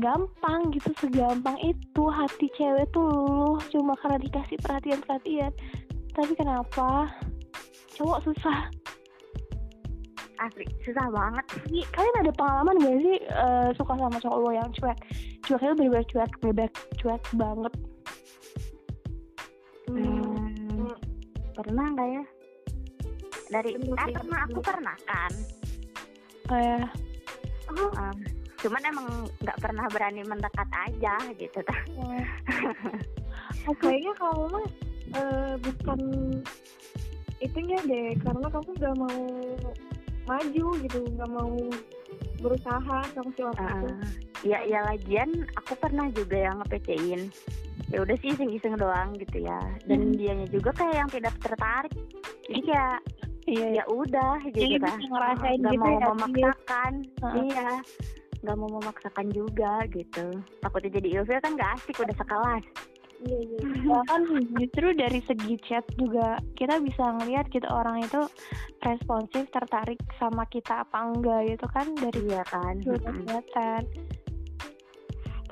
gampang 0.00 0.72
gitu 0.72 0.90
segampang 0.96 1.60
itu. 1.60 2.02
Hati 2.08 2.48
cewek 2.56 2.88
tuh 2.96 3.04
luluh 3.04 3.60
cuma 3.68 3.92
karena 4.00 4.16
dikasih 4.16 4.56
perhatian 4.64 5.04
perhatian 5.04 5.52
tapi 6.16 6.32
kenapa? 6.38 7.10
Cowok 7.98 8.22
susah. 8.24 8.70
Asli 10.40 10.66
susah 10.82 11.06
banget. 11.12 11.44
Ih, 11.70 11.86
kalian 11.94 12.26
ada 12.26 12.32
pengalaman 12.34 12.80
gak 12.80 12.96
sih 13.02 13.16
eh, 13.22 13.68
suka 13.76 13.94
sama 13.94 14.18
cowok 14.18 14.38
lo 14.40 14.50
yang 14.50 14.70
cuek? 14.72 14.98
Cueknya 15.44 15.76
bener-bener 15.76 16.06
cuek 16.08 16.32
bener 16.40 16.70
cuek 16.98 17.22
banget. 17.36 17.74
Hmm, 19.84 20.13
pernah 21.54 21.86
nggak 21.94 22.08
ya? 22.10 22.24
Dari 23.50 23.70
eh 23.76 23.80
sih, 23.80 24.14
pernah 24.14 24.38
aku 24.46 24.60
pernah. 24.60 24.96
kan? 25.06 25.32
Kayak 26.44 26.92
Um, 27.74 28.16
cuman 28.60 28.82
emang 28.84 29.08
nggak 29.44 29.60
pernah 29.60 29.84
berani 29.92 30.20
mendekat 30.24 30.68
aja 30.72 31.16
gitu 31.36 31.60
ta 31.64 31.76
eh, 32.00 32.24
kayaknya 33.80 34.12
kamu 34.16 34.44
mah 34.52 34.66
eh, 35.16 35.52
bukan 35.60 36.00
itunya 37.44 37.78
deh 37.84 38.16
karena 38.24 38.46
kamu 38.48 38.70
nggak 38.76 38.96
mau 39.00 39.20
maju 40.24 40.66
gitu 40.80 40.98
nggak 41.12 41.30
mau 41.32 41.56
berusaha 42.40 42.98
sama 43.12 43.30
si 43.36 43.42
orang 43.44 43.68
itu 43.68 43.88
Uh, 43.92 44.00
ya 44.44 44.60
ya 44.62 44.84
lagian 44.84 45.28
aku 45.56 45.72
pernah 45.74 46.06
juga 46.12 46.36
yang 46.36 46.60
ngepecein 46.60 47.32
ya 47.90 47.98
udah 48.00 48.16
sih 48.20 48.32
iseng-iseng 48.32 48.76
doang 48.76 49.16
gitu 49.16 49.40
ya. 49.40 49.60
Dan 49.84 50.12
Hmm. 50.12 50.16
dianya 50.16 50.46
juga 50.48 50.70
kayak 50.72 50.96
yang 51.04 51.10
tidak 51.10 51.34
tertarik. 51.40 51.92
Jadi 52.44 52.60
kayak 52.64 52.98
iya 53.44 53.66
ya 53.80 53.84
udah 53.86 54.40
Jadi 54.46 54.76
gitu 54.76 54.84
kan. 54.84 54.98
ngerasain 55.00 55.58
nggak 55.60 55.74
gitu 55.74 55.82
mau 55.84 55.96
ya, 55.96 56.06
memaksakan. 56.10 56.92
Heeh. 57.22 57.44
iya 57.48 57.70
nggak 58.44 58.56
mau 58.60 58.70
memaksakan 58.76 59.26
juga 59.32 59.72
gitu. 59.88 60.26
Takutnya 60.60 60.90
jadi 61.00 61.08
ilfil 61.16 61.40
kan 61.40 61.52
nggak 61.56 61.70
asik 61.80 61.96
udah 61.96 62.16
sekelas. 62.16 62.64
Iya 63.24 63.38
iya. 63.40 63.58
Bahkan 63.88 64.20
justru 64.52 64.86
dari 64.92 65.20
segi 65.24 65.54
chat 65.64 65.84
juga 65.96 66.36
kita 66.56 66.76
bisa 66.82 67.04
ngelihat 67.16 67.48
gitu 67.48 67.64
orang 67.68 68.02
itu 68.02 68.20
responsif 68.82 69.48
tertarik 69.48 69.96
sama 70.18 70.44
kita 70.50 70.84
apa 70.84 70.98
enggak 71.08 71.40
gitu 71.48 71.66
kan 71.70 71.86
dari 71.96 72.20
iya 72.28 72.42
kan 72.44 72.74
udah 72.84 73.00
Mm-mm. 73.00 73.24
kelihatan 73.24 73.80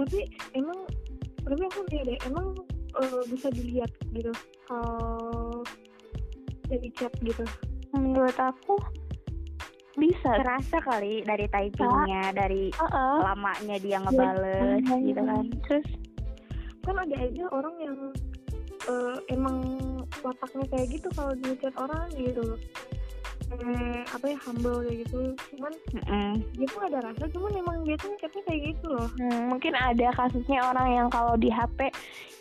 tapi 0.03 0.27
emang 0.59 0.79
tapi 1.47 1.62
aku 1.71 1.81
lihat 1.95 2.05
deh 2.11 2.19
emang 2.27 2.47
eh, 2.99 3.23
bisa 3.31 3.49
dilihat 3.55 3.91
gitu 4.11 4.33
kalau 4.67 5.62
dari 6.67 6.88
chat 6.97 7.12
gitu. 7.23 7.45
Menurut 7.93 8.35
aku 8.41 8.81
bisa. 10.01 10.41
Kerasa 10.41 10.81
kali 10.81 11.21
dari 11.23 11.45
typingnya 11.53 12.33
dari 12.33 12.73
Heeh. 12.73 13.17
lamanya 13.21 13.77
dia 13.77 14.01
ngebales 14.01 14.81
gitu 14.88 15.21
kan. 15.21 15.45
terus? 15.69 15.87
Kan 16.83 16.97
ada 16.99 17.17
aja 17.21 17.45
orang 17.53 17.77
yang 17.79 17.99
eh, 18.88 19.17
emang 19.31 19.57
wataknya 20.25 20.65
kayak 20.73 20.88
gitu 20.99 21.09
kalau 21.12 21.33
di 21.37 21.53
chat 21.61 21.75
orang 21.77 22.09
gitu. 22.17 22.41
loh 22.43 22.61
eh, 23.61 24.01
apa 24.09 24.25
ya 24.27 24.38
humble 24.49 24.81
kayak 24.83 24.97
gitu 25.05 25.19
cuman 25.53 25.73
Mm-mm. 25.93 26.31
dia 26.57 26.67
tuh 26.69 26.83
ada 26.88 26.99
rasa 27.05 27.25
cuman 27.29 27.53
emang 27.53 27.77
dia 27.85 27.97
tuh 28.01 28.12
kayak 28.19 28.61
gitu 28.73 28.87
loh 28.88 29.09
Hmm, 29.12 29.53
mungkin 29.53 29.73
ada 29.77 30.09
kasusnya 30.17 30.65
orang 30.65 30.88
yang 30.93 31.09
kalau 31.12 31.37
di 31.37 31.53
HP 31.53 31.93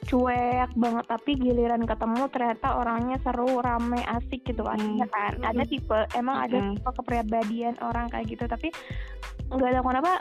cuek 0.10 0.71
banget 0.74 1.06
tapi 1.06 1.38
giliran 1.38 1.86
ketemu 1.86 2.26
ternyata 2.34 2.74
orangnya 2.74 3.21
seru, 3.21 3.62
rame, 3.62 4.02
asik 4.02 4.41
gitu 4.41 4.65
kan. 4.65 4.82
Hmm. 4.82 4.97
Iya 4.97 5.08
kan? 5.13 5.32
Ada 5.45 5.63
tipe 5.69 6.00
emang 6.17 6.38
ada 6.50 6.58
Hmm. 6.58 6.74
tipe 6.74 6.89
kepribadian 6.89 7.78
orang 7.86 8.10
kayak 8.10 8.26
gitu 8.34 8.50
tapi 8.50 8.74
nggak 9.52 9.67
tahu 9.76 9.84
kenapa 9.84 10.13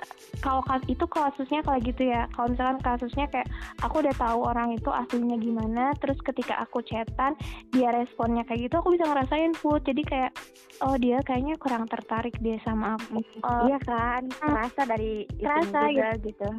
kalau 0.42 0.58
kas 0.66 0.82
itu 0.90 1.04
kasusnya 1.06 1.62
kayak 1.62 1.82
gitu 1.86 2.02
ya. 2.10 2.26
Kalau 2.34 2.50
misalkan 2.50 2.78
kasusnya 2.82 3.26
kayak 3.30 3.48
aku 3.80 4.02
udah 4.02 4.14
tahu 4.18 4.38
orang 4.42 4.74
itu 4.74 4.90
aslinya 4.90 5.38
gimana, 5.38 5.94
terus 6.02 6.18
ketika 6.20 6.58
aku 6.58 6.82
chatan 6.82 7.38
dia 7.70 7.94
responnya 7.94 8.42
kayak 8.42 8.66
gitu, 8.68 8.74
aku 8.82 8.98
bisa 8.98 9.06
ngerasain 9.06 9.54
food. 9.54 9.86
Jadi 9.86 10.02
kayak 10.02 10.34
oh 10.80 10.96
dia 10.96 11.20
kayaknya 11.24 11.56
kurang 11.60 11.84
tertarik 11.86 12.34
dia 12.40 12.56
sama 12.64 12.96
aku. 12.96 13.20
Eh, 13.20 13.60
iya 13.68 13.78
kan? 13.84 14.26
Kerasa 14.32 14.82
dari 14.88 15.24
itu 15.28 15.44
Kerasa, 15.44 15.80
juga 15.88 16.10
gitu. 16.24 16.50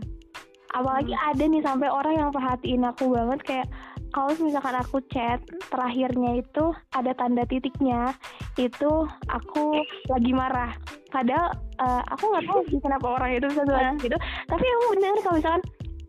apalagi 0.72 1.12
Hmm. 1.12 1.28
ada 1.36 1.44
nih 1.52 1.64
sampai 1.68 1.90
orang 1.92 2.16
yang 2.16 2.32
perhatiin 2.32 2.88
aku 2.88 3.12
banget 3.12 3.40
kayak 3.44 3.68
kalau 4.16 4.32
misalkan 4.40 4.76
aku 4.80 5.04
chat 5.12 5.44
terakhirnya 5.68 6.40
itu 6.40 6.72
ada 6.96 7.12
tanda 7.12 7.44
titiknya 7.44 8.16
itu 8.56 8.92
aku 9.28 9.84
lagi 10.08 10.32
marah. 10.32 10.72
Padahal 11.12 11.52
eh, 11.76 12.04
aku 12.08 12.24
nggak 12.24 12.46
tahu 12.48 12.60
kenapa 12.80 13.08
orang 13.20 13.36
itu 13.36 13.46
bisa 13.52 13.64
bilang 13.68 14.00
gitu. 14.00 14.16
Tapi 14.48 14.64
aku 14.64 14.84
bener 14.96 15.14
kalau 15.20 15.36
misalkan 15.40 15.64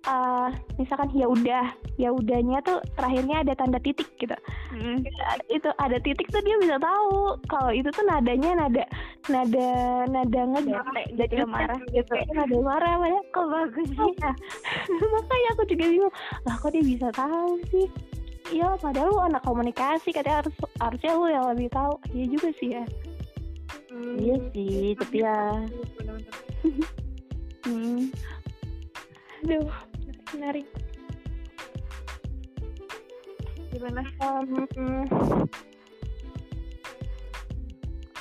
eh, 0.07 0.49
misalkan 0.79 1.09
ya 1.11 1.27
udah 1.27 1.65
ya 2.01 2.09
udahnya 2.09 2.59
tuh 2.65 2.81
terakhirnya 2.97 3.45
ada 3.45 3.53
tanda 3.53 3.77
titik 3.83 4.09
gitu. 4.17 4.33
Mm. 4.73 5.05
itu 5.53 5.69
ada 5.77 6.01
titik 6.01 6.29
tuh 6.33 6.41
dia 6.41 6.57
bisa 6.57 6.77
tahu 6.81 7.37
kalau 7.47 7.69
itu 7.71 7.89
tuh 7.93 8.05
nadanya 8.09 8.57
nada 8.65 8.85
nada 9.29 9.69
nada 10.09 10.41
ngejek 10.57 10.81
jadi 11.21 11.45
marah 11.45 11.81
gitu. 11.97 12.13
nada 12.33 12.57
marah 12.59 12.95
mana 12.97 13.21
kok 13.31 13.47
bagus 13.53 13.89
sih 13.93 14.13
Iya. 14.17 14.31
makanya 15.15 15.49
aku 15.57 15.63
juga 15.69 15.85
bingung 15.89 16.15
lah 16.49 16.57
kok 16.57 16.71
dia 16.73 16.85
bisa 16.85 17.09
tahu 17.13 17.53
sih? 17.69 17.87
Ya 18.51 18.69
padahal 18.77 19.09
lu 19.09 19.21
anak 19.23 19.43
komunikasi 19.47 20.13
katanya 20.13 20.45
harus 20.45 20.55
harusnya 20.77 21.13
lu 21.17 21.27
yang 21.31 21.47
lebih 21.55 21.69
tahu. 21.73 21.95
Iya 22.13 22.27
juga 22.37 22.49
sih 22.61 22.69
ya. 22.75 22.85
Hmm, 23.89 24.17
Iya 24.19 24.37
sih, 24.53 24.93
tapi 24.99 25.17
ya. 25.25 25.37
Hmm, 27.63 28.11
aduh 29.47 29.71
menarik 30.35 30.67
gimana 33.73 34.05
Um, 34.21 34.69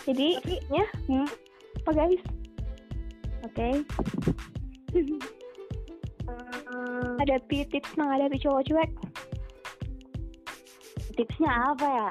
jadi 0.07 0.27
ya 0.71 0.85
hmm, 1.11 1.27
apa 1.83 1.91
guys 1.91 2.23
oke. 3.45 3.67
Eh, 6.21 7.11
ada 7.19 7.41
pi- 7.49 7.67
tips 7.67 7.97
menghadapi 7.97 8.37
cowok 8.39 8.61
cuek 8.69 8.91
Tipsnya 11.17 11.51
apa 11.75 11.85
ya? 11.89 12.09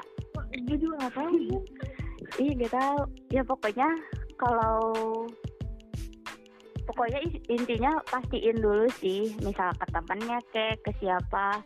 gue 0.67 0.77
juga 0.77 1.07
nggak 1.07 1.13
tahu 1.15 1.35
Ih, 2.39 2.55
gak 2.63 2.71
tahu. 2.71 2.99
Ya 3.33 3.43
pokoknya 3.43 3.89
kalau 4.39 4.79
pokoknya 6.87 7.19
intinya 7.51 7.91
pastiin 8.07 8.63
dulu 8.63 8.87
sih, 9.03 9.35
misal 9.43 9.75
ke 9.75 9.85
temennya 9.91 10.39
ke 10.55 10.79
ke 10.79 10.91
siapa. 11.03 11.59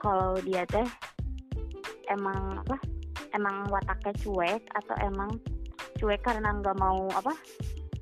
Kalau 0.00 0.32
dia 0.40 0.64
teh 0.64 0.88
emang 2.08 2.64
apa? 2.64 2.76
Emang 3.36 3.68
wataknya 3.70 4.16
cuek 4.24 4.62
atau 4.74 4.96
emang 5.04 5.30
cuek 6.00 6.20
karena 6.24 6.50
nggak 6.56 6.76
mau 6.80 7.06
apa? 7.12 7.36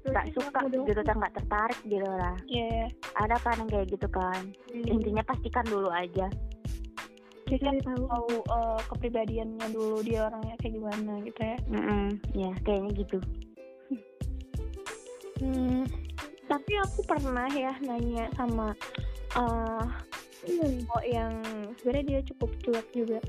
Nggak 0.08 0.32
suka 0.32 0.60
gitu, 0.72 1.02
kan 1.04 1.20
nggak 1.20 1.34
tertarik 1.36 1.80
gitu 1.84 2.06
lah. 2.06 2.32
ya 2.48 2.88
Ada 3.18 3.36
kan 3.42 3.60
yang 3.60 3.68
kayak 3.68 3.90
gitu 3.92 4.08
kan. 4.08 4.54
Intinya 4.72 5.20
pastikan 5.26 5.66
dulu 5.68 5.90
aja. 5.92 6.30
kita 7.48 7.80
tahu 7.80 8.04
tahu 8.04 8.32
eh, 8.44 8.80
kepribadiannya 8.92 9.66
dulu 9.72 10.04
dia 10.04 10.28
orangnya 10.28 10.52
kayak 10.60 10.74
gimana 10.76 11.12
gitu 11.24 11.40
ya 11.40 11.56
Mm-mm, 11.72 12.04
ya 12.36 12.52
kayaknya 12.60 12.90
gitu. 12.92 13.18
Hmm, 15.40 15.88
tapi 16.44 16.72
aku 16.76 17.00
pernah 17.08 17.48
ya 17.48 17.72
nanya 17.80 18.28
sama 18.36 18.76
eh 20.46 20.84
cowok 20.86 21.04
yang 21.10 21.32
sebenarnya 21.80 22.04
dia 22.06 22.20
cukup 22.34 22.50
cuek 22.62 22.86
juga. 22.94 23.20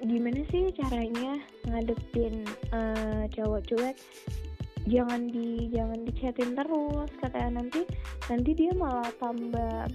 Gimana 0.00 0.40
sih 0.48 0.72
caranya 0.76 1.40
ngadepin 1.68 2.44
eh, 2.72 3.24
cowok 3.36 3.60
cuek? 3.68 3.96
Jangan 4.86 5.28
di 5.28 5.66
jangan 5.74 6.00
dichatin 6.06 6.54
terus 6.54 7.10
katanya 7.18 7.58
nanti 7.58 7.82
nanti 8.30 8.50
dia 8.54 8.70
malah 8.70 9.10
tambah 9.18 9.90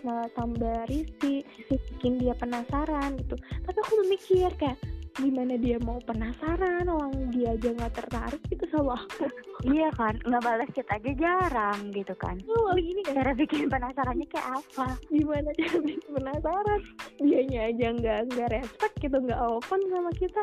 malah 0.00 0.28
tambah 0.32 0.88
risih 0.88 1.44
bikin 1.68 2.16
dia 2.16 2.32
penasaran 2.32 3.20
gitu 3.20 3.36
tapi 3.68 3.78
aku 3.84 3.94
mikir 4.08 4.48
kayak 4.56 4.80
gimana 5.20 5.54
dia 5.56 5.76
mau 5.84 6.00
penasaran 6.02 6.88
orang 6.88 7.12
dia 7.30 7.52
aja 7.52 7.68
nggak 7.70 7.92
tertarik 7.94 8.42
gitu 8.48 8.64
sama 8.72 8.96
aku 8.98 9.28
Iya 9.60 9.92
kan, 9.92 10.16
nggak 10.24 10.40
balas 10.40 10.72
chat 10.72 10.88
aja 10.88 11.12
jarang 11.20 11.92
gitu 11.92 12.16
kan. 12.16 12.32
Oh, 12.48 12.72
ini 12.80 13.04
kan 13.04 13.20
Cara 13.20 13.36
bikin 13.36 13.68
penasarannya 13.68 14.24
kayak 14.32 14.56
apa? 14.56 14.96
gimana 15.12 15.52
cara 15.52 15.78
bikin 15.84 16.10
penasaran 16.16 16.80
dianya 17.20 17.60
aja 17.68 17.86
nggak 17.92 18.18
nggak 18.32 18.48
respect 18.56 18.94
gitu 19.04 19.16
nggak 19.20 19.36
open 19.36 19.80
sama 19.92 20.10
kita 20.16 20.42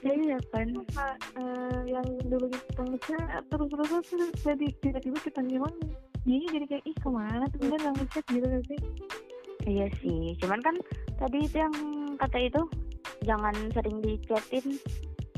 Iya 0.00 0.40
kan. 0.52 0.68
Apa, 0.72 1.06
eh, 1.36 1.80
yang 1.92 2.08
dulu 2.24 2.48
kita 2.48 2.82
ngechat 2.84 3.42
terus 3.48 3.68
terus 3.68 3.88
terus 4.08 4.30
jadi 4.40 4.66
tiba-tiba 4.80 5.18
kita 5.20 5.40
ngilang 5.44 5.76
dia 6.24 6.40
jadi 6.48 6.64
kayak 6.66 6.84
ih 6.88 6.96
ke 6.96 7.08
mana 7.12 7.44
tuh 7.52 7.60
udah 7.60 7.76
nggak 7.76 7.94
ngechat 8.00 8.24
gitu 8.32 8.46
kan 8.48 8.62
sih 8.72 8.80
Iya 9.66 9.86
sih. 9.98 10.32
Cuman 10.38 10.62
kan 10.62 10.76
tadi 11.18 11.42
itu 11.42 11.56
yang 11.58 11.74
kata 12.16 12.38
itu 12.38 12.60
jangan 13.22 13.54
sering 13.72 13.98
dichatin. 14.00 14.76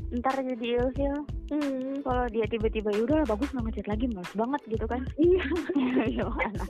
Ntar 0.08 0.40
jadi 0.40 0.80
ilfil. 0.80 1.14
hmm. 1.52 2.00
Kalau 2.00 2.24
dia 2.32 2.48
tiba-tiba 2.48 2.88
ya 2.90 3.00
udah 3.04 3.20
bagus 3.28 3.52
nggak 3.52 3.64
ngechat 3.68 3.86
lagi 3.86 4.06
males 4.08 4.32
banget 4.32 4.60
gitu 4.66 4.86
kan. 4.88 5.02
iya 5.14 5.44
Gimana? 6.16 6.64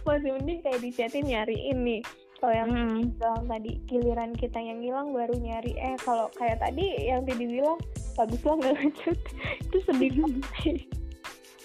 masih 0.00 0.32
mending 0.34 0.60
kayak 0.64 0.80
di 0.80 0.90
chatin 0.90 1.24
nyariin 1.28 1.78
nih 1.84 2.00
kalau 2.40 2.54
yang 2.56 2.70
Hmm. 2.72 3.04
bilang 3.12 3.44
tadi 3.46 3.72
giliran 3.84 4.32
kita 4.32 4.56
yang 4.56 4.80
hilang 4.80 5.12
baru 5.12 5.36
nyari 5.36 5.76
eh 5.76 5.94
kalau 6.00 6.32
kayak 6.34 6.56
tadi 6.56 6.88
yang 7.04 7.20
tadi 7.22 7.44
bilang 7.44 7.76
bagus 8.16 8.40
lah 8.42 8.56
nggak 8.56 8.74
ngechat 8.80 9.18
itu 9.68 9.76
sedih 9.84 10.12
sih 10.58 10.78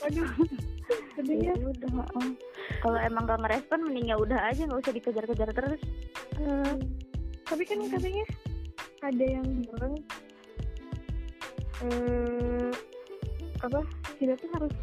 aduh 0.04 0.30
Ya 1.17 1.50
ya 1.50 1.54
udah. 1.58 2.06
oh. 2.13 2.30
Kalau 2.86 3.00
emang 3.02 3.26
gak 3.26 3.41
ngerespon 3.41 3.89
mending 3.89 4.13
ya 4.13 4.21
udah 4.21 4.38
aja 4.45 4.69
nggak 4.69 4.86
usah 4.86 4.93
dikejar-kejar 4.93 5.50
terus. 5.50 5.82
Hmm. 6.38 6.78
Tapi 7.46 7.64
kan 7.66 7.80
katanya 7.90 8.26
ada 9.06 9.26
yang 9.26 9.48
bilang 9.70 9.96
eh 11.86 12.70
apa 13.62 13.80
kita 14.18 14.34
tuh 14.38 14.50
harus 14.58 14.74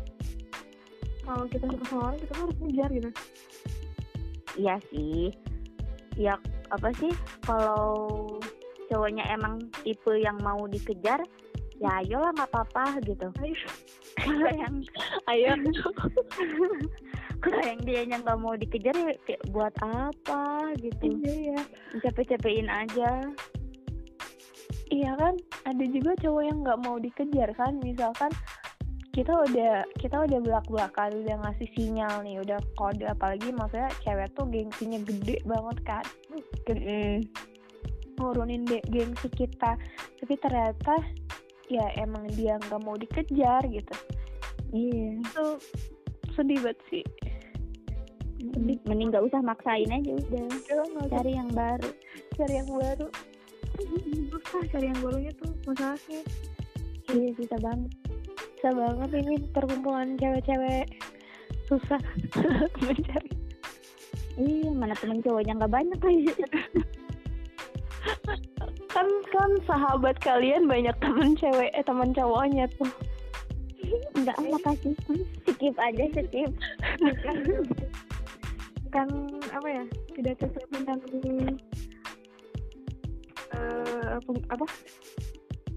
kalau 1.23 1.45
kita 1.47 1.65
suka 1.71 1.85
sama 1.87 2.03
orang 2.11 2.19
kita 2.23 2.35
harus 2.35 2.57
ngejar 2.59 2.91
gitu 2.91 3.11
Iya 4.59 4.77
sih. 4.93 5.33
Ya 6.17 6.37
apa 6.69 6.93
sih 7.01 7.13
kalau 7.45 8.17
cowoknya 8.93 9.25
emang 9.33 9.65
tipe 9.81 10.13
yang 10.21 10.37
mau 10.45 10.69
dikejar, 10.69 11.25
ya 11.81 11.91
ayolah 12.05 12.33
nggak 12.37 12.51
apa-apa 12.53 13.01
gitu. 13.05 13.29
ayo 14.21 14.49
yang 14.63 14.77
ayo 15.33 15.51
kalau 17.43 17.59
yang 17.59 17.81
dia 17.83 18.07
yang 18.07 18.23
nggak 18.23 18.39
mau 18.39 18.55
dikejar 18.55 18.95
ya 18.95 19.15
kayak 19.27 19.43
buat 19.51 19.75
apa? 19.83 20.71
gitu. 20.79 21.19
iya 21.27 21.59
ya 21.59 21.61
Capek-capekin 22.07 22.71
aja. 22.71 23.11
Iya 24.93 25.11
kan, 25.17 25.35
ada 25.67 25.85
juga 25.89 26.13
cowok 26.21 26.43
yang 26.47 26.59
nggak 26.63 26.81
mau 26.85 26.97
dikejar 27.03 27.51
kan, 27.59 27.81
misalkan 27.83 28.31
kita 29.13 29.33
udah 29.33 29.85
kita 30.01 30.25
udah 30.25 30.39
belak 30.41 30.65
belakan 30.73 31.11
udah 31.21 31.37
ngasih 31.45 31.69
sinyal 31.77 32.25
nih 32.25 32.41
udah 32.41 32.57
kode 32.81 33.05
apalagi 33.05 33.53
maksudnya 33.53 33.93
cewek 34.01 34.33
tuh 34.33 34.49
gengsinya 34.49 35.01
gede 35.05 35.37
banget 35.45 35.79
kan? 35.85 36.05
Gede 36.65 37.27
nurunin 38.17 38.63
de- 38.65 38.85
gengsi 38.89 39.29
kita. 39.35 39.77
Tapi 40.23 40.35
ternyata 40.39 40.95
ya 41.69 41.91
emang 41.99 42.29
dia 42.33 42.57
nggak 42.57 42.81
mau 42.85 42.97
dikejar 42.97 43.67
gitu. 43.69 43.95
Iya. 44.73 45.21
itu 45.21 45.47
sedih 46.33 46.65
banget 46.65 46.81
sih 46.89 47.05
Mending 48.43 49.09
nggak 49.11 49.23
usah 49.23 49.41
maksain 49.41 49.87
aja 49.87 50.13
udah. 50.19 50.47
Cari 51.09 51.33
yang 51.33 51.51
baru. 51.55 51.91
cari 52.33 52.55
yang 52.59 52.71
baru 52.71 53.07
susah 54.33 54.63
cari 54.69 54.87
yang 54.89 55.01
barunya 55.01 55.33
tuh 55.37 55.53
masalahnya 55.65 56.21
Iya 57.13 57.29
susah 57.37 57.59
banget. 57.61 57.93
bisa 58.57 58.69
banget 58.79 59.11
ini 59.19 59.35
perkumpulan 59.51 60.09
cewek-cewek 60.17 60.87
susah 61.67 62.01
mencari 62.85 63.31
Iya 64.39 64.71
mana 64.73 64.95
temen 64.97 65.21
cowoknya 65.21 65.53
nggak 65.61 65.73
banyak 65.73 66.01
lagi. 66.01 66.33
kan 68.93 69.09
kan 69.29 69.51
sahabat 69.65 70.17
kalian 70.21 70.69
banyak 70.69 70.95
temen 71.01 71.37
cewek 71.37 71.69
eh 71.73 71.85
temen 71.85 72.13
cowoknya 72.13 72.65
tuh 72.77 72.91
Enggak 74.17 74.39
makasih. 74.41 74.95
Skip 75.45 75.77
aja 75.77 76.05
skip. 76.17 76.49
kan 78.93 79.09
apa 79.57 79.69
ya 79.73 79.85
tidak 80.13 80.37
sesuai 80.45 80.69
dengan 80.85 80.99
eh 83.53 84.15
pem- 84.21 84.49
apa 84.53 84.67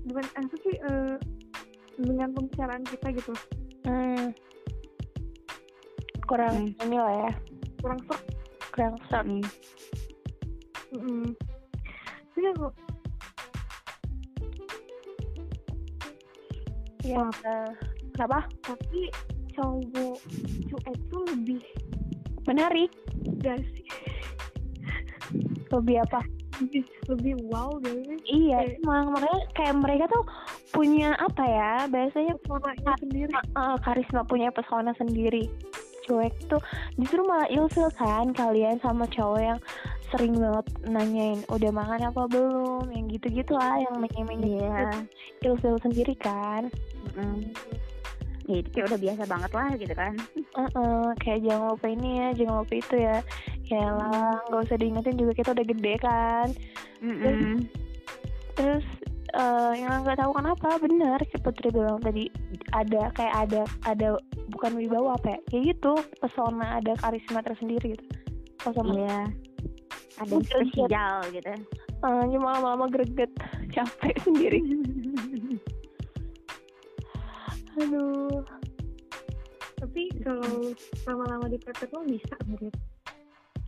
dengan 0.05 0.25
apa 0.35 0.55
sih 0.61 0.75
eh, 0.75 1.15
dengan 1.95 2.29
pembicaraan 2.35 2.83
kita 2.83 3.07
gitu. 3.15 3.33
Hmm. 3.87 4.35
kurang 6.25 6.73
Hmm. 6.75 6.83
ini 6.89 6.97
lah 6.99 7.13
ya. 7.29 7.31
Kurang 7.79 7.99
serp 8.09 8.21
kurang 8.73 8.95
serp 9.07 9.25
Hmm. 9.25 9.43
mm 10.95 11.27
Iya 12.35 12.51
kok 12.59 12.73
ya 17.05 17.23
eh, 17.45 17.69
kenapa? 18.17 18.39
Tapi 18.65 19.01
cowok 19.55 20.17
cuek 20.67 20.97
tuh 21.07 21.23
lebih 21.31 21.61
menarik 22.49 22.91
gak 23.45 23.59
sih. 23.63 23.85
Lebih 25.69 25.97
apa? 26.01 26.21
Lebih 26.55 26.83
lebih 27.05 27.33
wow 27.45 27.69
gak 27.77 27.95
sih 27.99 28.17
iya 28.25 28.63
Kayak- 28.63 28.79
emang 28.79 29.05
makanya 29.11 29.39
kayak 29.53 29.75
mereka 29.75 30.03
tuh 30.07 30.23
punya 30.71 31.09
apa 31.15 31.43
ya 31.43 31.71
biasanya 31.85 32.33
suaranya 32.41 32.93
sendiri. 32.97 33.31
eh, 33.31 33.77
karisma 33.81 34.21
punya 34.23 34.49
pesona 34.49 34.91
sendiri. 34.93 35.51
Cuek 36.03 36.37
tuh 36.45 36.61
justru 36.95 37.21
malah 37.21 37.49
ilfil 37.49 37.89
kan 37.91 38.29
kalian 38.31 38.77
sama 38.77 39.03
cowok 39.07 39.41
yang 39.41 39.59
sering 40.07 40.37
banget 40.37 40.65
nanyain 40.85 41.41
udah 41.49 41.71
makan 41.71 42.01
apa 42.05 42.21
belum? 42.25 42.85
Yang 42.87 43.05
gitu-gitu 43.17 43.53
lah 43.53 43.81
yang 43.81 43.97
menye-menye 43.97 44.61
Iya. 44.61 45.01
ilfil 45.43 45.75
sendiri 45.81 46.13
kan. 46.15 46.69
Mm. 47.15 47.49
Ya 48.45 48.61
itu 48.61 48.69
kayak 48.71 48.93
udah 48.93 48.99
biasa 49.01 49.23
banget 49.25 49.51
lah 49.51 49.69
gitu 49.73 49.93
kan. 49.93 50.13
Heeh, 50.55 51.05
kayak 51.19 51.39
jangan 51.41 51.67
lupa 51.73 51.87
ini 51.89 52.09
ya 52.21 52.27
jangan 52.37 52.55
lupa 52.61 52.73
itu 52.77 52.95
ya 52.95 53.17
ya 53.65 53.83
lah 53.89 54.37
nggak 54.45 54.61
usah 54.69 54.77
diingetin 54.77 55.17
juga 55.17 55.33
kita 55.33 55.49
udah 55.57 55.65
gede 55.65 55.93
kan 55.97 56.47
Mm-mm. 57.01 57.65
terus 58.53 58.85
eh, 59.33 59.71
yang 59.81 60.05
nggak 60.05 60.21
tahu 60.21 60.31
kenapa 60.37 60.77
benar 60.77 61.17
kayak 61.25 61.41
Putri 61.43 61.73
bilang 61.73 61.97
tadi 61.99 62.29
ada 62.71 63.09
kayak 63.17 63.35
ada 63.49 63.61
ada 63.83 64.21
bukan 64.53 64.77
wibawa 64.77 65.17
apa 65.17 65.35
ya 65.35 65.39
kayak 65.49 65.63
gitu 65.75 65.97
pesona 66.21 66.77
ada 66.77 66.93
karisma 67.01 67.41
tersendiri 67.41 67.97
gitu 67.97 68.05
kalau 68.61 68.73
sama 68.77 68.93
Iya. 68.95 69.19
Ada 70.15 70.35
spesial 70.47 71.15
gitu. 71.33 71.51
cuma 72.05 72.47
lama-lama 72.55 72.85
greget 72.87 73.33
capek 73.73 74.15
sendiri 74.23 74.61
aduh. 77.75 78.41
Tapi 79.75 80.01
kalau 80.23 80.71
lama-lama 81.05 81.45
dipepet 81.51 81.89
lo 81.91 82.01
bisa 82.07 82.35
menurut 82.47 82.73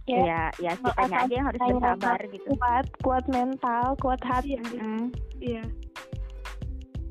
ya 0.07 0.23
Ya, 0.23 0.43
ya 0.63 0.71
kitanya 0.79 1.17
aja 1.27 1.33
yang 1.35 1.47
harus 1.51 1.59
bersabar 1.59 2.19
gitu. 2.31 2.47
kuat 2.55 2.85
kuat 3.03 3.25
mental 3.27 3.85
kuat 3.99 4.21
hati. 4.23 4.55
Iya 4.55 4.79
Mm. 4.79 5.05
iya. 5.43 5.63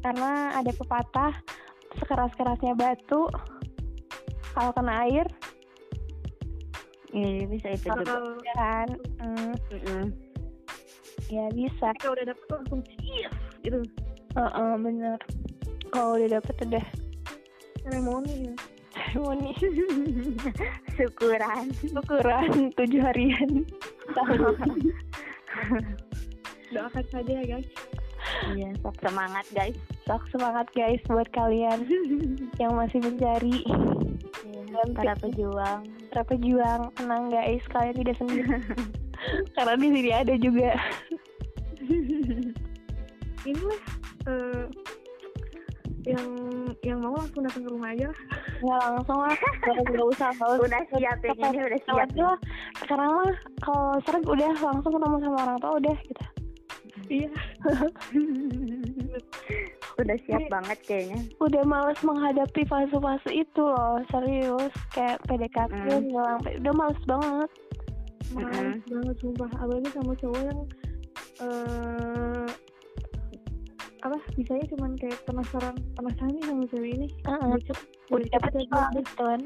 Karena 0.01 0.57
ada 0.57 0.73
pepatah 0.73 1.33
sekeras-kerasnya 2.01 2.73
batu 2.73 3.29
kalau 4.57 4.73
kena 4.73 5.05
air. 5.05 5.29
Iya, 7.13 7.45
bisa 7.49 7.69
itu 7.77 7.85
juga. 7.85 8.05
kalau 8.05 8.41
ya 8.41 8.55
kan 8.57 8.89
Mm-mm. 9.21 10.05
ya 11.29 11.47
bisa. 11.53 11.93
Kalau 12.01 12.17
udah 12.17 12.27
dapet 12.33 12.47
langsung 12.49 12.81
cheers 12.97 13.37
gitu. 13.61 13.81
Heeh, 14.37 14.73
bener 14.81 15.21
kalau 15.91 16.21
udah 16.21 16.41
dapet 16.41 16.55
udah. 16.67 16.87
Seremoni 17.87 18.51
seremoni 19.17 19.51
Syukuran. 20.97 21.65
ukuran 21.95 22.73
tujuh 22.75 23.01
harian. 23.01 23.65
Doakan 26.75 27.05
saja 27.09 27.33
ya 27.33 27.45
guys. 27.47 27.69
Iya, 28.53 28.75
sok 28.83 28.97
semangat 29.01 29.47
guys. 29.55 29.79
sok 30.05 30.23
semangat 30.35 30.67
guys 30.75 31.01
buat 31.07 31.31
kalian 31.31 31.87
yang 32.63 32.75
masih 32.75 33.01
mencari. 33.01 33.63
Iya, 34.45 34.83
para 34.93 35.15
pejuang. 35.17 35.87
para 36.11 36.23
pejuang 36.27 36.91
tenang 36.99 37.31
guys 37.31 37.63
kalian 37.71 37.97
tidak 38.03 38.17
sendiri. 38.19 38.59
Karena 39.57 39.75
di 39.79 39.89
sini 39.95 40.11
ada 40.13 40.35
juga. 40.37 40.71
Inilah 43.47 43.81
eh, 44.27 44.65
yang 46.07 46.27
yang 46.81 46.99
mau 47.01 47.13
langsung 47.13 47.43
datang 47.43 47.63
ke 47.63 47.71
rumah 47.71 47.91
aja 47.91 48.09
nggak 48.57 48.81
langsung 48.89 49.19
lah 49.19 49.35
nggak 49.35 50.07
usah 50.07 50.31
nggak 50.33 50.49
usah 50.49 50.63
Udah 50.63 50.83
siap 50.89 51.19
yang 51.21 51.39
ini 51.45 51.61
udah 51.61 51.81
siap. 51.83 52.09
Lah. 52.15 52.37
sekarang 52.79 53.11
mah 53.13 53.33
kalau 53.59 53.91
sering 54.03 54.25
udah 54.25 54.51
langsung 54.57 54.93
ketemu 54.93 55.17
sama 55.21 55.39
orang 55.43 55.59
tua 55.59 55.73
udah 55.77 55.97
gitu 56.01 56.25
iya 57.09 57.31
Udah 59.97 60.17
siap 60.23 60.39
Iya. 60.39 60.53
banget 60.53 60.79
kayaknya. 60.85 61.19
udah 61.39 61.63
males 61.65 62.01
menghadapi 62.03 62.63
fase-fase 62.65 63.31
itu 63.35 63.63
loh 63.63 63.97
serius 64.07 64.69
kayak 64.93 65.17
PDKT 65.25 65.73
Mm. 65.73 66.03
ngilang 66.07 66.41
udah 66.61 66.75
males 66.75 67.01
banget 67.03 67.51
males 68.31 68.83
banget 68.85 69.17
sumpah 69.19 69.51
apalagi 69.55 69.89
sama 69.91 70.13
cowok 70.15 70.41
yang 70.43 70.61
eh 71.39 72.26
apa 74.07 74.19
bisanya 74.35 74.65
cuman 74.71 74.91
kayak 74.95 75.19
penasaran 75.25 75.75
penasaran 75.93 76.31
nih 76.31 76.45
sama 76.45 76.65
cewek 76.69 76.91
ini. 76.95 77.09
Deket, 77.53 77.79
udah 78.09 78.41
deket. 78.49 78.89
gitu 78.97 79.13
kan 79.19 79.41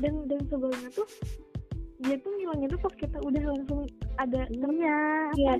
dan 0.00 0.14
dan 0.26 0.40
sebelumnya 0.46 0.90
tuh 0.90 1.06
dia 2.00 2.16
tuh 2.16 2.32
ngilangnya 2.32 2.68
tuh 2.70 2.80
pas 2.80 2.94
kita 2.96 3.18
udah 3.20 3.42
langsung 3.44 3.80
ada 4.16 4.40
Iya, 4.48 4.96
Iya? 5.36 5.52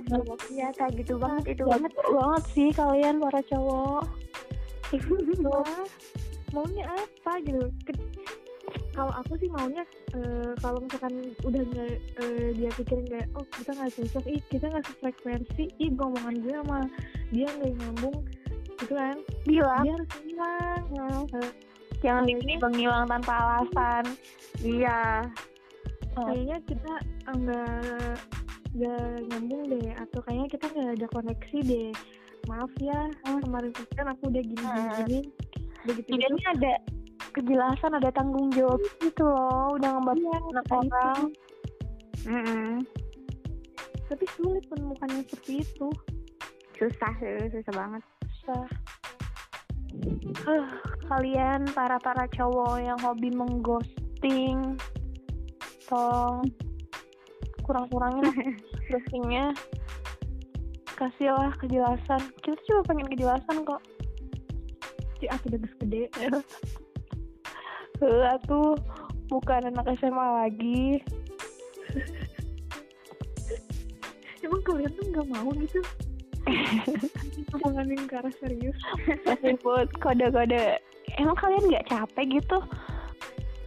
Iya, 0.49 0.67
kayak 0.73 0.91
gitu 0.97 1.13
banget 1.15 1.43
itu 1.53 1.63
banget. 1.63 1.91
banget 1.93 2.43
sih 2.51 2.69
kalian 2.73 3.21
para 3.21 3.41
cowok 3.45 4.03
Wah, 5.41 5.85
maunya 6.51 6.83
apa 6.83 7.31
gitu 7.39 7.63
kalau 8.91 9.13
aku 9.15 9.39
sih 9.39 9.49
maunya 9.51 9.83
eh, 10.15 10.51
kalau 10.59 10.83
misalkan 10.83 11.31
udah 11.47 11.61
nggak 11.63 11.95
eh, 12.21 12.49
dia 12.59 12.69
pikirin 12.75 13.07
kayak 13.07 13.27
oh 13.39 13.45
kita 13.55 13.71
nggak 13.71 13.91
cocok 13.95 14.25
ih 14.27 14.41
kita 14.51 14.65
nggak 14.67 14.85
sefrekuensi 14.87 15.63
ih 15.79 15.89
ngomongan 15.95 16.35
gue 16.43 16.53
sama 16.59 16.79
dia 17.31 17.47
nggak 17.47 17.73
nyambung 17.79 18.17
gitu 18.81 18.93
kan? 18.97 19.15
Bilang. 19.45 19.83
Dia 19.85 19.93
harus 19.93 20.11
hilang 20.25 20.83
Eh, 21.37 21.51
jangan 22.01 22.23
tiba-tiba 22.25 22.67
ngilang 22.73 23.05
tanpa 23.05 23.33
alasan. 23.37 24.05
Iya. 24.65 25.29
Oh. 26.19 26.27
kayaknya 26.27 26.57
kita 26.67 26.93
nggak 27.39 28.19
nggak 28.75 29.11
nyambung 29.31 29.63
deh 29.71 29.95
atau 29.95 30.19
kayaknya 30.27 30.47
kita 30.51 30.65
nggak 30.75 30.89
ada 30.99 31.07
koneksi 31.07 31.57
deh. 31.63 31.89
Maaf 32.49 32.73
ya 32.81 32.99
kemarin 33.23 33.71
kan 33.95 34.07
aku 34.11 34.33
udah 34.33 34.43
gini 34.43 34.59
gini, 34.59 35.19
Hmm. 35.85 35.93
gitu 35.93 36.09
jadi 36.09 36.25
ini 36.25 36.43
ada 36.57 36.73
kejelasan 37.31 37.95
ada 37.95 38.11
tanggung 38.11 38.51
jawab 38.51 38.79
gitu 38.99 39.23
loh. 39.23 39.75
Udah 39.79 39.89
ngebantu 39.97 40.27
anak 40.51 40.67
orang. 40.71 41.19
Mm-mm. 42.21 42.85
tapi 44.11 44.27
sulit 44.35 44.61
menemukannya 44.69 45.23
seperti 45.25 45.63
itu. 45.63 45.87
Susah, 46.77 47.13
susah 47.49 47.73
banget. 47.73 48.03
susah. 48.43 48.65
Huh, 50.43 50.67
kalian 51.09 51.65
para 51.71 51.97
para 51.97 52.27
cowok 52.35 52.83
yang 52.83 52.99
hobi 53.01 53.31
mengghosting 53.31 54.75
tolong 55.87 56.43
kurang-kurangin 57.63 58.27
ghostingnya. 58.91 59.55
Kasihlah 60.99 61.55
kejelasan. 61.57 62.21
Kita 62.43 62.59
cuma 62.67 62.81
pengen 62.85 63.07
kejelasan 63.09 63.65
kok. 63.65 63.81
Si 65.17 65.25
aku 65.31 65.49
udah 65.49 65.61
gede 65.81 66.11
Eh, 68.01 68.25
aku 68.33 68.73
bukan 69.29 69.69
anak 69.69 69.93
SMA 70.01 70.27
lagi. 70.41 71.05
Emang 74.45 74.61
kalian 74.65 74.89
tuh 74.97 75.05
nggak 75.13 75.27
mau 75.29 75.53
gitu? 75.53 75.77
Ngomonganin 77.53 78.09
ke 78.09 78.17
arah 78.17 78.33
serius. 78.41 78.73
Ribut 79.45 79.93
kode-kode 80.01 80.81
emang 81.21 81.37
kalian 81.37 81.69
nggak 81.69 81.93
capek 81.93 82.41
gitu? 82.41 82.57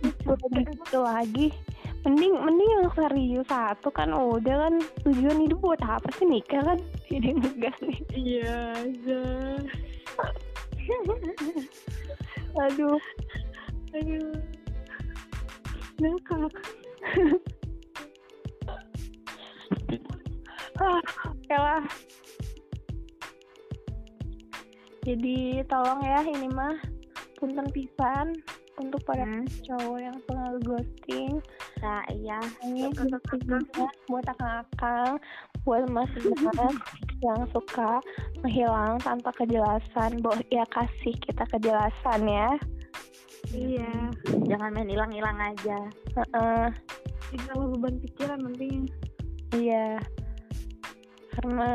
Gitu 0.02 0.98
lagi. 0.98 1.54
Mending 2.02 2.34
mending 2.36 2.70
yang 2.74 2.90
serius 2.92 3.46
satu 3.46 3.88
kan 3.94 4.10
udah 4.10 4.66
kan 4.66 4.74
tujuan 5.06 5.46
hidup 5.46 5.62
buat 5.62 5.80
apa 5.86 6.10
sih? 6.18 6.26
Nikah 6.26 6.74
kan? 6.74 6.78
Jadi 7.06 7.38
ngegas 7.38 7.78
nih. 7.86 7.98
Iya 8.12 8.58
aja 8.82 9.22
aduh 12.54 12.98
aduh 13.94 14.34
ngakak 16.02 16.52
ah 20.82 21.00
lah 21.54 21.84
jadi 25.04 25.62
tolong 25.70 26.00
ya 26.02 26.20
ini 26.26 26.48
mah 26.50 26.74
punten 27.38 27.68
pisan 27.70 28.34
untuk 28.82 28.98
para 29.06 29.22
Hmm. 29.22 29.46
cowok 29.62 29.98
yang 30.02 30.18
selalu 30.26 30.58
ghosting 30.66 31.38
Nah, 31.84 32.00
iya. 32.16 32.40
ini 32.64 32.88
buat 34.08 34.24
akang-akang 34.24 35.20
buat 35.68 35.84
mas-mas 35.92 36.08
yang 37.26 37.44
suka 37.52 38.00
menghilang 38.40 38.96
tanpa 39.04 39.28
kejelasan 39.36 40.24
bo 40.24 40.32
ya 40.48 40.64
kasih 40.72 41.12
kita 41.20 41.44
kejelasan 41.52 42.24
ya 42.24 42.56
iya. 43.52 43.92
Jangan 44.48 44.70
main 44.72 44.88
hilang-hilang 44.88 45.36
aja. 45.36 45.78
Heeh, 46.14 46.66
tinggal 47.34 47.68
beban 47.74 47.98
pikiran 48.00 48.38
nantinya 48.40 48.86
iya. 49.54 49.98
Karena 51.34 51.68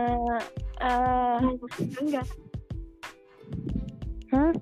eh. 0.79 1.39
Enggak? 1.99 2.27
Hmm? 4.29 4.53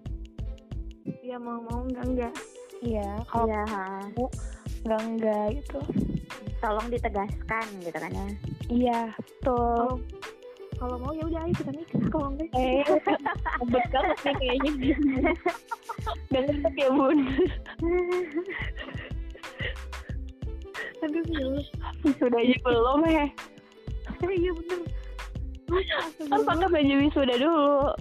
ya 1.28 1.36
mau 1.36 1.60
mau 1.60 1.84
enggak 1.84 2.06
enggak? 2.08 2.34
Iya 2.80 3.20
kalau 3.28 3.52
Iya, 3.52 3.62
enggak 4.88 5.02
enggak 5.04 5.46
gitu. 5.60 5.80
Tolong 6.64 6.88
ditegaskan 6.90 7.66
gitu 7.84 7.98
kan 8.00 8.12
ya. 8.16 8.28
iya 8.68 9.00
betul. 9.20 10.02
Kalau 10.02 10.17
kalau 10.78 10.96
mau 11.02 11.14
ya 11.14 11.26
udah 11.26 11.42
ayo 11.42 11.54
kita 11.58 11.72
nikah 11.74 12.02
kalau 12.14 12.28
enggak. 12.34 12.50
Eh 12.54 12.86
ribet 13.62 13.86
banget 13.90 14.18
nih 14.22 14.34
kayaknya. 14.38 14.72
Dan 16.30 16.44
tetap 16.48 16.74
ya 16.78 16.90
bun. 16.94 17.18
Aduh 21.02 21.24
ya 21.30 21.46
sudah 22.18 22.40
aja 22.42 22.56
belum 22.62 23.02
eh 23.10 23.30
Eh, 24.18 24.34
iya 24.34 24.52
bener. 24.54 24.82
Kan 26.32 26.42
pakai 26.46 26.68
baju 26.72 26.94
wisuda 27.06 27.36
dulu. 27.38 27.92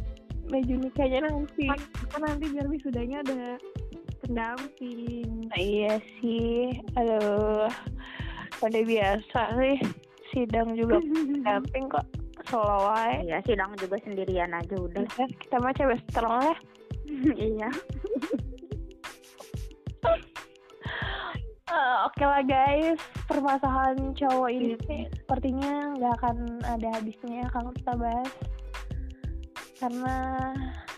Baju 0.48 0.74
nikahnya 0.80 1.18
nanti. 1.28 1.66
Kan 2.08 2.20
nanti 2.24 2.44
biar 2.52 2.66
wisudanya 2.70 3.20
ada 3.26 3.60
pendamping. 4.24 5.50
Iya 5.58 6.00
sih. 6.20 6.72
Aduh. 6.96 7.68
Udah 8.64 8.82
biasa 8.86 9.40
sih. 9.60 9.76
Sidang 10.32 10.72
juga 10.78 11.02
damping 11.46 11.90
kok. 11.90 12.06
Solo 12.46 12.90
wae. 12.90 13.26
Iya, 13.26 13.42
sidang 13.42 13.74
juga 13.78 13.98
sendirian 14.02 14.54
aja 14.54 14.74
udah. 14.78 15.02
Ya, 15.18 15.26
kita 15.26 15.56
mah 15.58 15.74
cewek 15.74 16.00
strong 16.10 16.42
ya. 16.46 16.56
iya. 17.34 17.70
Eh, 21.66 21.96
Oke 22.06 22.22
lah 22.22 22.40
guys, 22.46 22.96
permasalahan 23.26 24.14
cowok 24.14 24.48
ini 24.54 24.78
sepertinya 25.18 25.92
nggak 25.98 26.14
akan 26.22 26.36
ada 26.62 26.88
habisnya 26.94 27.44
kalau 27.50 27.74
kita 27.74 27.92
bahas 27.98 28.30
karena 29.76 30.16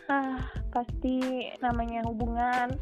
ah, 0.07 0.39
pasti 0.71 1.49
namanya 1.59 2.05
hubungan 2.07 2.79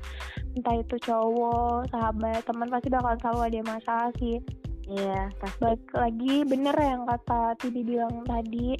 entah 0.56 0.76
itu 0.76 0.96
cowok, 1.04 1.88
sahabat, 1.92 2.42
teman 2.44 2.68
pasti 2.68 2.88
bakal 2.88 3.14
selalu 3.20 3.40
ada 3.48 3.60
masalah 3.64 4.10
sih. 4.20 4.40
Iya, 4.86 5.34
pasti. 5.42 5.58
Balik 5.58 5.84
lagi 5.94 6.34
bener 6.46 6.76
yang 6.78 7.02
kata 7.10 7.58
Tibi 7.58 7.82
bilang 7.82 8.22
tadi, 8.22 8.78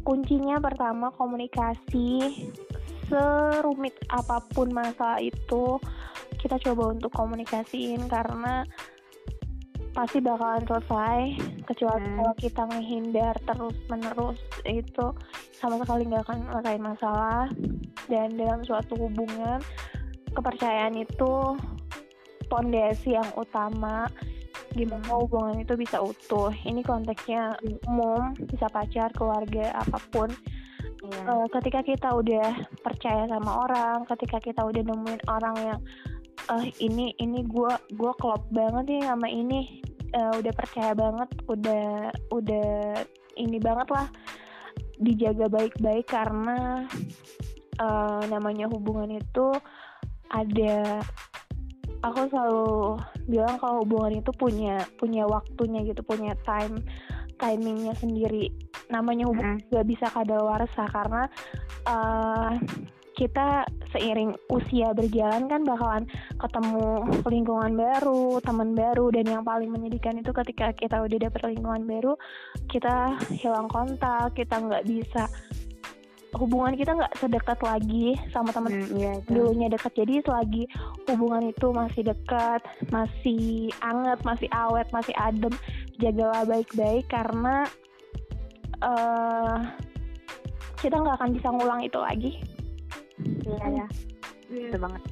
kuncinya 0.00 0.56
pertama 0.58 1.12
komunikasi. 1.12 2.40
Serumit 3.12 3.92
apa 4.08 4.40
pun 4.56 4.72
masalah 4.72 5.20
itu, 5.20 5.76
kita 6.40 6.56
coba 6.56 6.96
untuk 6.96 7.12
komunikasiin 7.12 8.08
karena 8.08 8.64
pasti 9.92 10.24
bakalan 10.24 10.64
selesai 10.64 11.20
kecuali 11.68 12.00
Hmm. 12.00 12.16
kalau 12.16 12.34
kita 12.40 12.62
ngehindar 12.64 13.36
terus 13.44 13.76
menerus 13.92 14.40
itu 14.64 15.12
sama 15.52 15.76
sekali 15.84 16.08
nggak 16.08 16.24
akan 16.24 16.48
selesai 16.48 16.76
masalah 16.80 17.44
dan 18.08 18.32
dalam 18.40 18.64
suatu 18.64 18.96
hubungan 18.96 19.60
kepercayaan 20.32 20.96
itu 20.96 21.60
pondasi 22.48 23.20
yang 23.20 23.28
utama 23.36 24.08
gimana 24.72 25.06
hubungan 25.12 25.62
itu 25.62 25.74
bisa 25.76 26.00
utuh. 26.00 26.50
Ini 26.64 26.82
konteksnya 26.82 27.56
umum 27.86 28.34
bisa 28.36 28.66
pacar 28.72 29.12
keluarga 29.14 29.72
apa 29.76 29.98
pun. 30.10 30.28
Iya. 31.02 31.22
Eh, 31.26 31.46
ketika 31.58 31.80
kita 31.82 32.08
udah 32.14 32.48
percaya 32.82 33.26
sama 33.26 33.66
orang, 33.66 34.06
ketika 34.06 34.38
kita 34.38 34.62
udah 34.62 34.82
nemuin 34.82 35.22
orang 35.28 35.56
yang 35.60 35.80
eh 36.50 36.66
ini 36.82 37.14
ini 37.22 37.46
gua 37.46 37.78
gua 37.94 38.16
klop 38.18 38.50
banget 38.50 38.98
nih 38.98 39.02
sama 39.06 39.28
ini, 39.30 39.82
eh, 40.10 40.32
udah 40.38 40.52
percaya 40.54 40.92
banget, 40.94 41.30
udah 41.46 42.10
udah 42.34 42.70
ini 43.38 43.58
banget 43.62 43.88
lah 43.90 44.06
dijaga 45.02 45.50
baik-baik 45.50 46.06
karena 46.06 46.86
eh, 47.78 48.22
namanya 48.30 48.70
hubungan 48.70 49.18
itu 49.18 49.54
ada 50.32 51.02
aku 52.02 52.28
selalu 52.28 52.98
bilang 53.30 53.56
kalau 53.62 53.86
hubungan 53.86 54.18
itu 54.18 54.30
punya 54.34 54.82
punya 54.98 55.24
waktunya 55.24 55.86
gitu, 55.86 56.02
punya 56.02 56.34
time 56.42 56.82
timingnya 57.38 57.94
sendiri. 57.98 58.50
Namanya 58.90 59.26
hubungan 59.26 59.58
Mm. 59.58 59.70
gak 59.70 59.86
bisa 59.88 60.06
kadaluarsa 60.10 60.84
karena 60.90 61.26
eh 61.88 62.50
kita 63.12 63.68
seiring 63.92 64.32
usia 64.48 64.96
berjalan 64.96 65.44
kan 65.44 65.62
bakalan 65.68 66.08
ketemu 66.40 67.04
lingkungan 67.28 67.76
baru, 67.76 68.40
teman 68.40 68.72
baru 68.72 69.12
dan 69.12 69.28
yang 69.28 69.44
paling 69.44 69.68
menyedihkan 69.68 70.16
itu 70.16 70.32
ketika 70.32 70.72
kita 70.72 70.96
udah 71.04 71.18
dapet 71.28 71.40
lingkungan 71.44 71.84
baru 71.84 72.16
kita 72.72 73.20
hilang 73.36 73.68
kontak, 73.68 74.32
kita 74.32 74.56
nggak 74.56 74.88
bisa 74.88 75.28
hubungan 76.32 76.72
kita 76.72 76.92
nggak 76.92 77.12
sedekat 77.16 77.60
lagi 77.60 78.16
sama 78.28 78.48
teman 78.50 78.72
Hmm, 78.72 78.88
iya 78.94 79.12
itu. 79.14 79.30
dulunya 79.30 79.68
dekat 79.68 79.92
jadi 79.94 80.20
selagi 80.22 80.64
hubungan 81.06 81.44
itu 81.46 81.66
masih 81.70 82.02
dekat 82.04 82.60
masih 82.88 83.44
anget 83.80 84.16
masih 84.22 84.48
awet 84.50 84.88
masih 84.90 85.12
adem 85.14 85.52
jagalah 85.96 86.42
baik-baik 86.42 87.04
karena 87.06 87.68
eh 88.78 89.58
kita 90.78 90.96
nggak 90.96 91.14
akan 91.14 91.30
bisa 91.32 91.48
ngulang 91.48 91.80
itu 91.80 91.98
lagi 91.98 92.32
Iya 93.22 93.66
ya, 93.76 93.86
Iya, 94.50 94.66
itu 94.66 94.76
banget. 94.76 95.02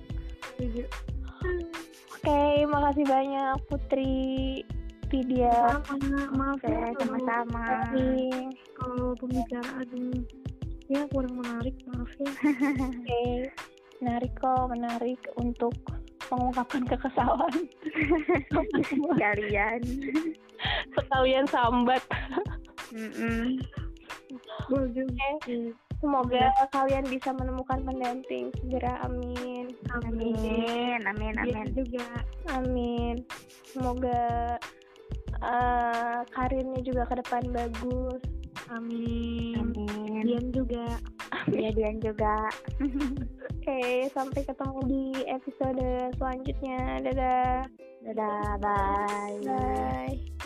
setuju. 0.42 0.82
oke 2.10 2.40
makasih 2.66 3.04
banyak 3.06 3.54
Putri 3.64 4.14
Vidya 5.06 5.78
Sama, 5.80 6.22
maaf 6.32 6.58
Oke, 6.58 6.70
ya 6.70 6.86
kalau, 6.88 6.98
sama-sama. 7.00 7.64
Kalau 8.74 9.08
pembicaraan 9.14 9.88
ya 10.90 11.06
kurang 11.08 11.38
menarik, 11.38 11.74
maaf 11.86 12.10
ya. 12.18 12.30
oke 12.82 13.22
menarik 14.00 14.32
kok 14.34 14.64
menarik 14.68 15.20
untuk 15.36 15.70
mengungkapkan 16.28 16.82
kekesalan 16.84 17.54
Kalian. 19.20 19.80
sekalian 20.92 21.46
sambat. 21.46 22.02
Gue 24.68 24.84
juga. 24.94 25.24
Oke. 25.36 25.74
Semoga 26.00 26.48
kalian 26.70 27.04
bisa 27.04 27.28
menemukan 27.34 27.84
pendamping 27.84 28.48
segera. 28.56 29.04
Amin. 29.04 29.68
Amin. 29.92 30.32
Amin, 30.32 31.00
amin, 31.04 31.34
Iya 31.44 31.60
amin. 31.60 31.74
juga. 31.76 32.06
Amin. 32.48 33.14
Semoga 33.66 34.22
eh, 35.34 36.18
karirnya 36.30 36.80
juga 36.80 37.04
ke 37.04 37.20
depan 37.20 37.42
bagus. 37.52 38.22
Amin. 38.70 39.58
Amin. 39.58 40.22
Dian 40.22 40.46
juga. 40.54 40.86
Iya, 41.50 41.70
Dian 41.74 41.98
juga. 41.98 42.46
Oke, 43.60 44.08
sampai 44.14 44.40
ketemu 44.46 44.80
di 44.86 45.04
episode 45.26 46.14
selanjutnya. 46.16 47.02
Dadah. 47.02 47.66
Dadah, 48.06 48.50
bye. 48.62 49.36
Bye. 49.42 50.39